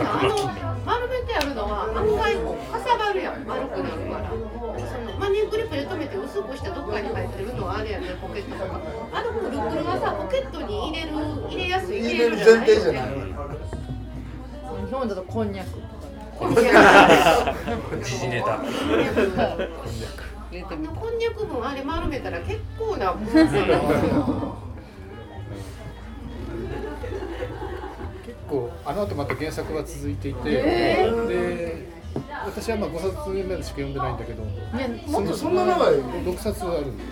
[0.00, 8.80] あの丸めてあるのは案外こうかさばるやん丸くなるからそのマネークリップで留めて薄くしてどっかに入ってるのはあれやねポケットとか
[9.12, 11.12] あのくるくるはさポケットに入れる
[11.48, 13.02] 入れやすい入れる前提じゃない。
[14.86, 15.70] 日本だとこんにゃく
[16.38, 17.54] こんにゃ
[18.02, 18.58] 時事ネタ。
[18.62, 23.14] く入れてみたこんにゃく分あれ丸めたら結構な。
[28.24, 31.96] 結構あの後また原作は続いていて、えで
[32.46, 35.94] 私はまあ5冊目までしか読んでないんだけどねそんなそんな長い。
[35.94, 36.64] 6冊？
[36.64, 37.04] あるんで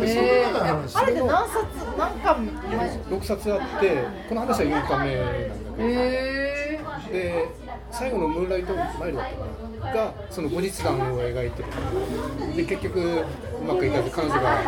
[0.00, 1.56] えそんな長い話あれって何冊
[1.96, 2.48] 何巻
[3.08, 6.80] 6冊あってこの話は4巻目なんだけど、え
[7.12, 7.48] で
[7.90, 9.26] 最後の「ムーンライトマイル」だっ
[9.80, 11.68] たかながその後日談を描いてる
[12.56, 13.24] で結局う
[13.66, 14.58] まくいかず彼女が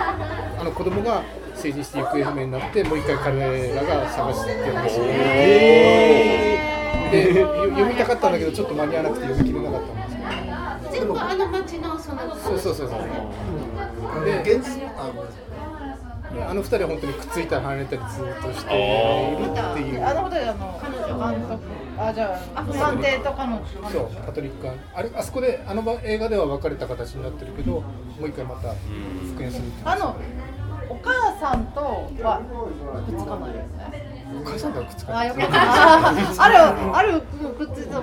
[0.60, 1.22] あの子供が
[1.54, 5.02] 成人して行方不明になってもう一回彼らが探してました
[7.12, 10.22] でよ読みたかったんだけどちょっと間に合わなくて読み切れなかったんですけど。
[10.92, 12.98] 全部あの町のそのそうそうそうそう。
[12.98, 15.10] あので現実あ
[16.40, 20.04] あの二人は本当にくっついたり離れたりずっとしているっていう。
[20.06, 21.60] あのことであの監督。
[21.98, 23.60] あじゃあ探偵と彼女。
[23.90, 27.82] そうパトリック・アンあれあそこであの場映画では別れた形になってるけども
[28.22, 28.74] う一回また
[29.28, 29.88] 復縁するっていう。
[29.88, 30.16] あの
[30.88, 31.10] お母
[31.40, 32.40] さんとは
[33.06, 34.22] くっつかないよね。
[34.40, 35.28] お母さんがくっつかあない。
[35.28, 35.62] よかった。
[35.62, 36.08] あ
[36.38, 36.58] ある
[36.96, 37.20] ある
[37.56, 38.02] くっついたの。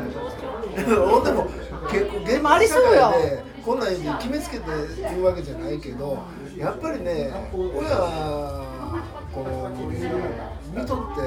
[1.08, 1.48] ほ んでも
[1.92, 4.64] 結構現実まあありそうや社会でこんなんに決めつけて
[5.02, 6.18] 言うわけじゃないけど
[6.60, 9.01] やっぱりね親は
[9.34, 11.22] この見とって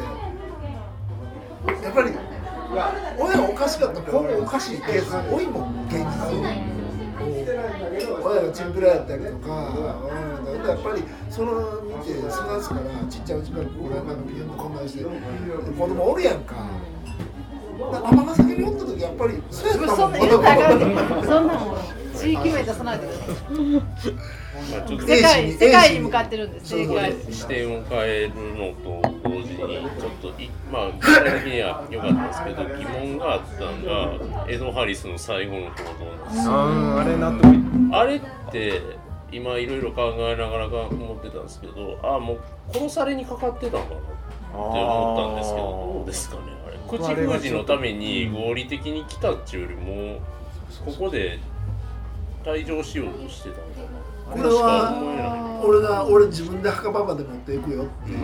[1.85, 2.11] やっぱり
[3.19, 6.05] 親おかしかったら今後おかしいケース多いもん現実
[8.23, 9.49] 親がチンピラやったりとか、
[10.67, 12.29] やっぱりその見て育
[12.61, 15.11] つからちっちゃいうちからこれなんかピュンとこんなんして子
[15.87, 16.57] 供おるやんか。
[17.79, 20.17] 尼崎におった時やっぱりそうやったも
[21.21, 21.59] んそんなん
[22.15, 27.13] 地域名出さないでくださいまあ、ちょっと世界世界に向かってるんです世界。
[27.31, 36.53] 視点を変えるのと同時にちょっといまあ具体的には良かったんですけど疑問があったのがエド・ハリスの最後の行動なんですよ。
[36.53, 37.59] あーあれ納得い
[37.93, 38.21] あれっ
[38.53, 38.81] て
[39.33, 42.41] 今いろいろ考えながら思ってたんですけどあもう
[42.73, 44.05] 殺されにかかってたのかなって
[44.53, 46.99] 思ったんですけどどうですかねあれ。
[46.99, 50.21] 口封じのために合理的に来たっていうよりも
[50.85, 51.39] ここで
[52.45, 53.92] 退場しようとしてたのかな
[54.33, 58.19] これは俺が俺自分で墓場まで持っていくよっていう。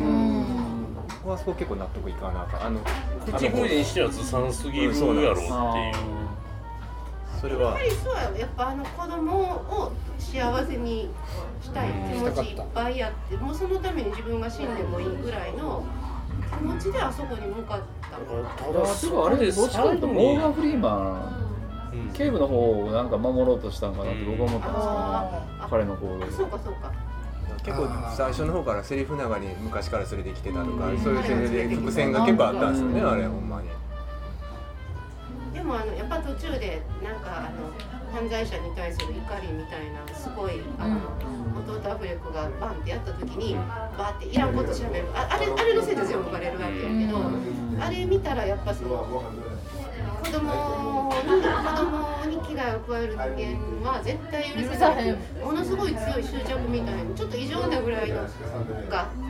[1.22, 2.80] 僕はそこ結構納得いかなかあの
[3.26, 5.34] 口封じにしてはずさんすぎるやろうっていう。
[7.40, 8.38] それはやっぱりそうや。
[8.40, 11.10] やっぱあの子供を幸せに
[11.60, 15.84] したい気持ちいっぱいあってもうそのために自分が死んでもいいぐらいの
[16.58, 18.64] 気持ちであそこに向かった。
[18.64, 19.26] ただすごい。
[19.28, 21.47] あれでどっちかというとモーガン・フリーマン
[21.92, 22.12] うん。
[22.12, 25.00] 警部の方をなんか守ろうとしたんかなって僕は思ったんですけどね。
[25.60, 26.24] あ彼の行動。
[26.24, 26.92] あそうかそうか。
[27.64, 33.68] 結構最初の方からセリフながらに昔からそれできてたとかそういうセリフで伏線が結構あったんですよねあれほんまに。
[35.52, 37.72] でもあのやっぱ途中でなんかあの
[38.14, 40.96] 犯罪者に対する怒りみたいなすごいあの、
[41.68, 45.06] 弟アフレックがバンってやった時にバーっていらんことしゃべる。
[45.14, 47.18] ああれあれのせいで全部バレるわけやけど
[47.84, 49.24] あれ見たらやっぱその
[50.24, 53.20] 子供に子供に危害を加える人
[53.82, 55.16] 間は絶対許せない。
[55.44, 58.28] ものすごい強い執着みたいなちょっと異常なぐらいのがあっ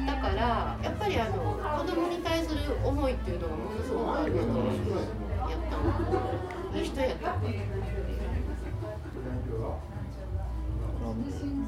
[0.07, 1.33] たからやっぱりあの
[1.79, 4.45] 子供に対する思いっていうのがものすごくある人や
[5.57, 6.79] ったの。
[6.79, 7.35] いい人やった。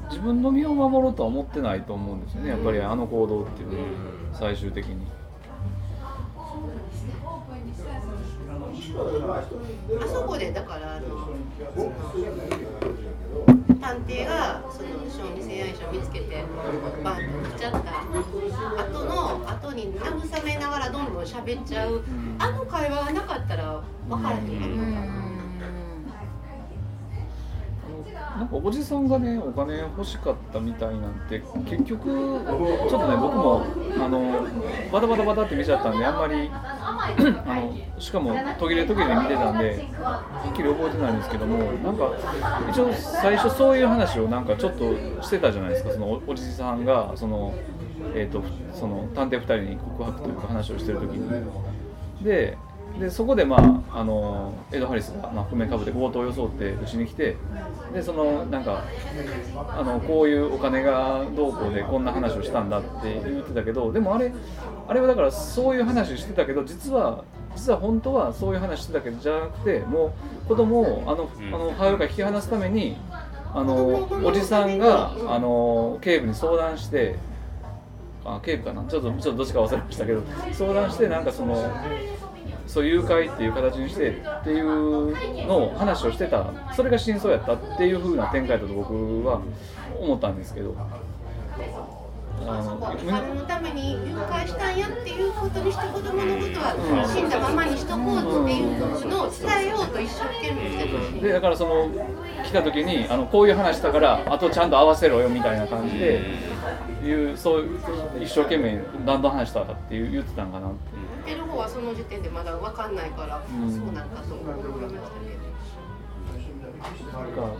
[0.09, 2.49] 自分の身を守ろうとは思ってないと思うんですよね。
[2.49, 3.85] やっぱりあの行動っていうのは
[4.33, 5.07] 最終的に
[8.93, 11.33] あそこでだからあの
[13.79, 16.43] 探偵がその小児性愛者を見つけて
[17.03, 17.21] バンと
[17.57, 17.79] 来ちゃった
[18.83, 22.03] 後の後に慰めながらどんどん喋っちゃう
[22.37, 25.40] あの会話がなかったら分からへんかった。
[28.13, 33.65] なんかおじさんがねお金欲しかったみたいなんて結局ちょっとね僕も
[33.99, 34.47] あの
[34.91, 42.11] バタバタバタって見ちゃったんであんまり あのしかも途切れ途切れ見てたんではっきり覚えてないんですけどもなんか
[42.69, 47.53] 一応最初そういう話をなんかちょっとしてたじゃないですかそのおじさんがその,、
[48.15, 48.41] えー、と
[48.73, 51.29] その探偵2人に告白というか話をしてる時に。
[52.23, 52.57] で
[52.99, 53.57] でそこで、ま
[53.91, 57.35] あ、あのエド・ハリスが、まあ、覆面かぶって強盗を装ってうちに来て
[57.93, 58.83] でそのなんか
[59.55, 64.31] あのこういうお金がどうこうでこんな話をしたんだって言ってたけどでもあれ
[64.87, 67.23] あれはだからそういう話してたけど実は
[67.55, 70.13] 実は本当はそういう話してたけどじゃなくても
[70.45, 72.97] う子供をあのあの母親から引き離すために
[73.53, 77.15] あのおじさんがあの警部に相談して
[78.23, 78.83] あ警部かな？
[78.83, 80.21] ちょっとちょっとどっちか忘れましたけど
[80.53, 81.55] 相談してなんかその
[82.71, 88.93] そう誘拐っていう形にしてっていうのを話をしてたそれが真相やったっていう風な展開だと僕
[89.25, 89.41] は
[89.99, 90.73] 思ったんですけど
[92.47, 101.89] あのお金のために誘拐したんやっていうことにして子供のことは死んだままにしとこうっていうのを伝えようと一生懸命してたしでだからその
[102.45, 106.21] 来た時にあのこういう話したからあとちゃんと合わせろよみたいな感じで
[107.03, 107.79] いうそういう
[108.23, 110.77] 一生懸命何度話したかっていう言ってたんかなって
[111.27, 113.41] 見てる方はその時点でまだ分かんないから、ん。
[113.71, 115.11] そうなんかと思いましたけど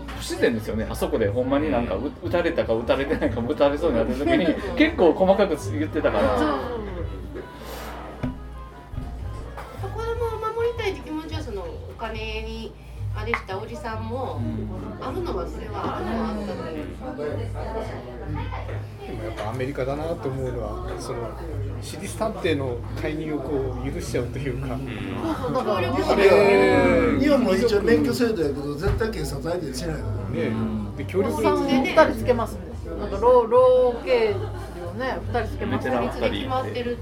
[0.08, 0.88] 不自然ですよね。
[0.89, 4.46] あそこでほんまになんかう打たれたか打たれてないか打たれそうになった時に
[4.78, 6.28] 結構細かく言ってたから。
[9.82, 12.74] 子供を守りたいって気持ちはそのお金に
[13.16, 14.42] あれしたおじさんも
[15.02, 16.86] あるのはそれはあるのはあったという
[19.08, 21.30] でもやっぱアメリカだなと思うのはその
[21.82, 24.78] 私立探偵の介入をこう許しちゃうというか、
[25.42, 30.52] そうだからあれ日本も一応免許制度やけど絶対警察相手にしないからねね
[30.98, 32.60] で協お力っさんを二人つけますね。
[33.00, 37.00] なんか老老刑事をね二人つけますベテラン法律で決まってるっ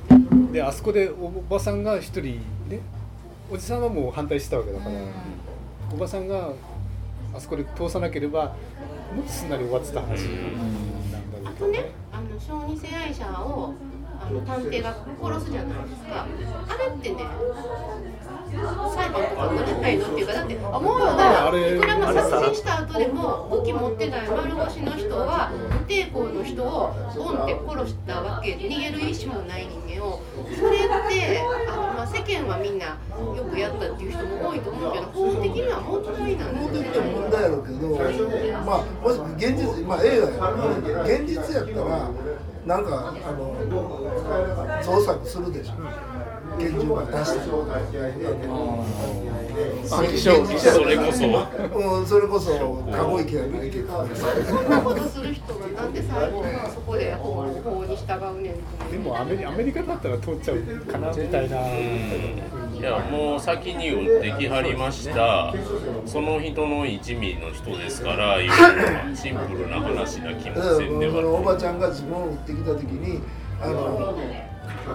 [0.48, 2.22] てであそこでおばさんが一人
[2.70, 2.80] ね
[3.52, 4.92] おじさんはもう反対してたわけだから、
[5.94, 6.54] おばさんが
[7.36, 8.56] あそこで通さなければ
[9.16, 13.74] もっとすんなり終わってた話なんだろうけどあとねあの小児性愛者を
[14.22, 16.28] あの探偵が殺すじゃないですか。
[16.68, 17.16] あれってね
[18.96, 30.22] 裁判とかならないのっていうかだって思うよねあれいくらも殺人した後でも武器持ってない丸腰の人は無抵抗の人をボンって殺したわけで逃げる意思もない人間を
[30.58, 32.98] それってあの、まあ、世間はみんな
[33.38, 37.86] よくやったっていう人も多いと思うけど法的には問題なん法です的には問題やろうけど、
[38.66, 42.12] まあ、もし現実、まあ、映画やから現実やったら、
[42.66, 43.55] なんか、あの、
[44.84, 45.74] 捜索するでしょ。
[46.60, 47.39] 拳銃が出して
[49.91, 51.26] あ気象気象それこそ。
[51.26, 52.51] うん、それこそ、
[52.91, 54.07] 過去行きやないけど。
[54.45, 56.43] そんなことする人がなんで最後
[56.74, 61.12] そこで法法に従うねんでもアメリアメリカだったら通っちゃうかな。
[61.12, 61.57] みたいな、
[62.80, 65.54] いやもう先に撃ってきはりました。
[66.06, 73.22] その人の1ミリの人ですからいうのはシンプルな話な気もせんでうん、そのおはばちゃんが自分を撃ってきた時に
[73.62, 74.18] あの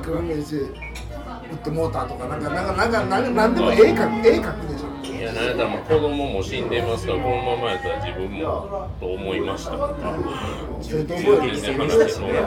[0.03, 4.94] 革命して撃ってもうたとかなんかなんかなんかなんかなんでも絵描く絵描くでしょ
[5.35, 9.45] なんやったも子供も死んでますからこのままやったら自分もと思い。
[9.45, 10.19] ましたとか
[10.81, 11.19] 全然
[11.79, 12.39] 話してそう、うん基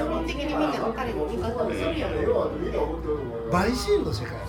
[0.00, 2.50] 本的にみんな彼の味方をするやろ
[3.50, 4.46] 陪審の世界うん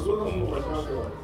[0.00, 1.22] そこも思いました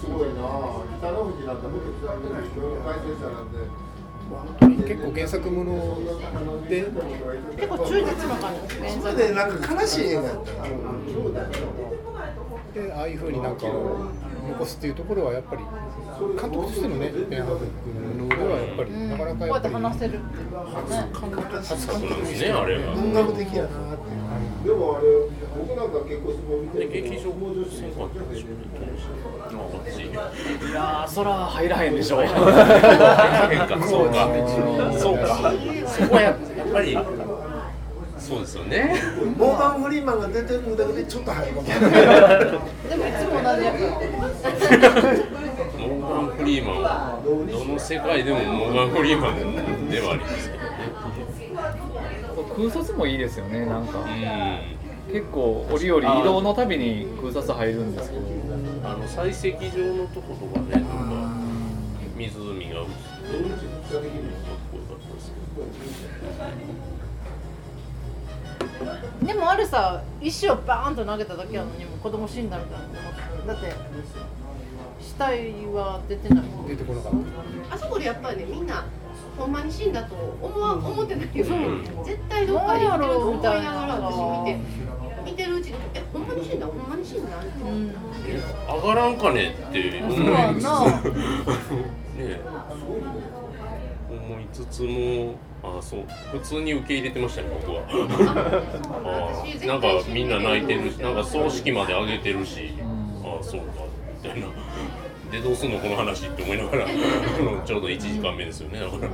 [0.00, 1.68] セブンかと思いました
[2.44, 2.50] 一
[4.60, 6.84] 瞬結構原作もので
[7.56, 8.74] 結構忠実な感じで。
[8.74, 10.22] すねそれでなんか悲しい映画。
[10.22, 10.68] やったら
[12.74, 15.62] でああいうふうになんか残すっていうところはやっぱり
[16.40, 20.90] 監督としてのねベン・ハーの上ではやっぱり、なかなかこうやっぱり話せるっていう初
[21.20, 22.94] 監督そうなんですねあれは。
[22.94, 24.17] 文学的やなって
[26.74, 27.32] で劇場
[27.64, 28.66] 戦かったんでしょうね
[29.48, 30.06] こっちい
[30.74, 32.18] やーそら入らへんでしょ。
[32.18, 32.34] そうか。
[33.88, 34.18] そうか。
[34.98, 35.52] そうか。
[35.86, 36.36] そこはやっ
[36.72, 36.98] ぱり。
[38.18, 38.94] そうですよね。
[39.36, 41.66] モーガン・フリーマンが出てるだけでちょっと入るかも。
[41.68, 41.74] で
[42.96, 43.78] もいつも同じ役
[45.78, 50.54] モーガン・フリーマンはどの世界でもモーガン・フリーマンではありますけど。
[50.54, 50.57] ね
[52.58, 54.00] 空撮もいいですよねなんか。
[54.00, 55.12] うん。
[55.12, 58.22] 結構折々移動のたびに空撮入るんですけど。
[58.84, 59.58] あの採石場
[59.94, 60.88] のとことかねなんか
[62.16, 65.32] 湖が映ってるかっこよかったです
[69.20, 72.80] けどでもあれさ石をバーンと投げただけなのにも子供死んだみたい
[73.46, 73.72] なだって
[75.00, 76.44] 死体は出てない。
[76.44, 77.12] もん出てこなかっ
[77.68, 78.86] たあそこでやっぱりねみんな
[79.38, 81.54] ほんまに死んだと思わ思ってないけど、
[82.04, 84.58] 絶対どっかで生きてると思いながら私見て
[85.30, 86.66] 見てるうちにえほんまに死んだ？
[86.66, 87.36] ほんまに死んだ？
[87.38, 87.94] ってうん。
[88.82, 90.80] 上がらんかねって思いそうやんな。
[90.90, 91.00] ね
[92.18, 92.40] え。
[94.10, 96.00] 思いつつもあそう。
[96.32, 97.82] 普通に受け入れてましたね僕は。
[99.04, 102.74] あ私なんかみんな泣いてるしなんか葬式まであげてるし。
[103.22, 103.66] あそうか。
[104.22, 104.46] みたいな
[105.30, 106.86] でどうすんのこの話って思いながら
[107.64, 108.80] ちょうど1時間目ですよね。
[108.80, 109.08] だから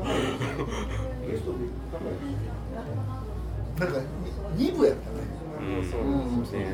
[3.86, 4.00] なんか
[4.56, 5.16] 2部やったね。
[5.60, 5.90] うん。
[5.90, 6.66] そうですね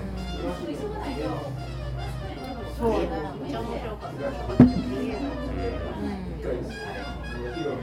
[2.78, 2.96] そうね
[3.42, 4.18] めっちゃ面白かった
[4.64, 5.18] 逃げない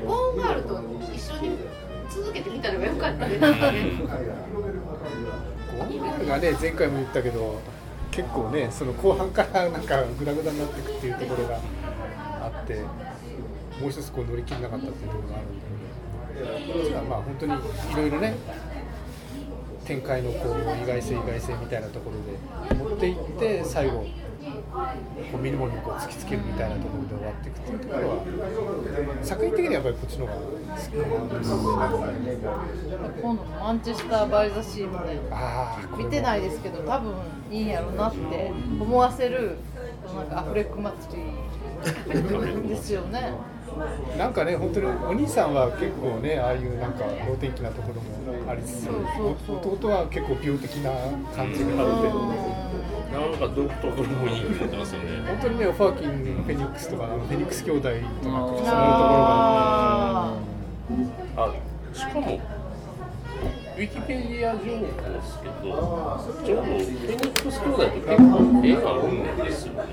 [0.06, 0.82] ゴーンガールと
[1.14, 1.58] 一緒に
[2.10, 3.48] 続けてみたのが良かったですね
[5.78, 7.60] ゴンガールがね前回も言ったけど
[8.18, 11.60] 結構ねその後半からなんかグダグダになっていくっていうところが
[12.42, 12.82] あって
[13.80, 18.34] もう一つこう乗り切れなかったっていうところがあるんだけどまあ本当にいろいろね
[19.86, 24.04] 展開のこう意外性意外性みたいなところで持っていって最後
[25.32, 31.04] こう見るものにこう突きつけるみたいなところで終わっていくっていうところは作品的にはやっぱりこっちの方が好きな
[31.90, 32.24] と思いま
[32.64, 37.14] す今度のマンチェスター・バイ・ザ・シーもねああ見てないですけど多分
[37.52, 39.58] いいんやろうなって思わせる
[40.16, 41.22] なんかアフレック祭
[42.64, 43.34] りですよね
[44.18, 50.92] なんかね本当にお兄さんは結構ねああいうなんか能天気なところもありつつそうそうそう弟は結構病的な
[51.36, 52.57] 感じがあって
[53.12, 55.10] なんか独特の雰囲気持ってますよね。
[55.28, 58.74] 本当にねファーキンフェニックスとかフェニックス兄弟とかそういうところが
[60.28, 60.34] あ
[61.38, 61.54] あ
[61.94, 62.40] しかも
[63.78, 69.84] ウィキペディア情報ですけどちょうどフェニックス兄弟と結構絵が合うんですよね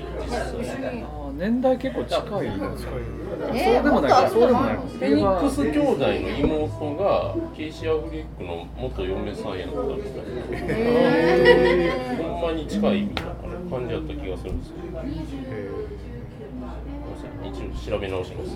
[0.57, 0.75] 実際。
[0.85, 2.91] あー年代結構近いんですか。
[3.53, 12.14] えそうでもないかそうでもないフェニックス兄弟の妹がケイシー・アフリックの元嫁さんやったみたいへなほん
[12.45, 13.31] まに近いみたいな
[13.69, 15.69] 感じだった気がするんですけどえ
[17.01, 18.55] ごめんなさい一応調べ直します、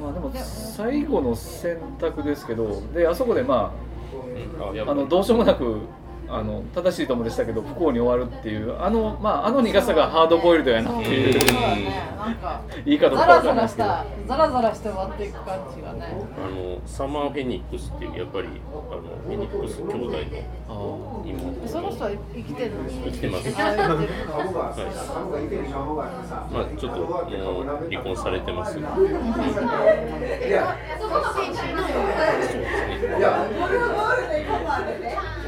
[0.00, 3.72] まあでも最後の選択ですけどであそこでま
[4.12, 4.62] うん。
[4.62, 5.80] あやっあぱあのどうしようもなく
[6.28, 11.34] あの正しいともでしたけど不幸に終わるっていうあのまああの苦さがハードボイルドやなっていう。
[11.52, 12.14] ね。
[12.16, 13.88] なんか言い方とかわかんないですけど。
[13.88, 16.08] ラしたザラザラして終わっていく感じがね。
[16.10, 20.16] あのサマーフェニックスっていうやっぱりあのフェニックス兄弟
[20.68, 20.72] のあ
[21.26, 22.88] 妹その人は生きてるの？
[22.88, 23.48] 生きてます。
[23.48, 24.06] あ生き
[25.50, 27.04] てるはい、まあちょっとも
[27.60, 28.72] う離婚されてます。
[28.74, 28.94] そうです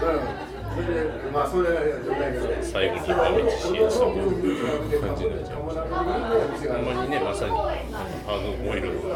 [0.03, 0.46] ね。
[2.63, 4.61] 最後に一本道しやしたという
[5.01, 5.81] 感じになっちゃいました。
[6.75, 9.15] ほんまにねまさにハードボイルドな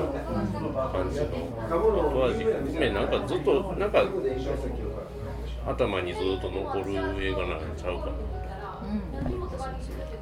[0.89, 1.27] 感じの
[1.69, 4.05] 後味含めなんかずっとなんか
[5.67, 6.93] 頭にずっと残る
[7.23, 8.13] 映画なんちゃうかな。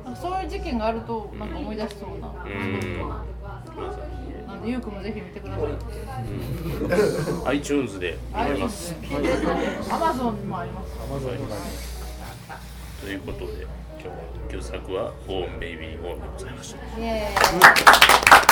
[0.09, 2.53] うん、そういう事件があるとなんか思い出しそうな、うん。
[4.69, 5.65] ゆうくんもぜひ見てください。
[5.65, 8.95] うん iTunes で見れます。
[9.91, 10.93] アマゾンもあります。
[13.01, 13.67] ということで
[14.01, 14.15] 今日は
[14.51, 18.48] 旧作は「ホームベイビーゴーン」でございました。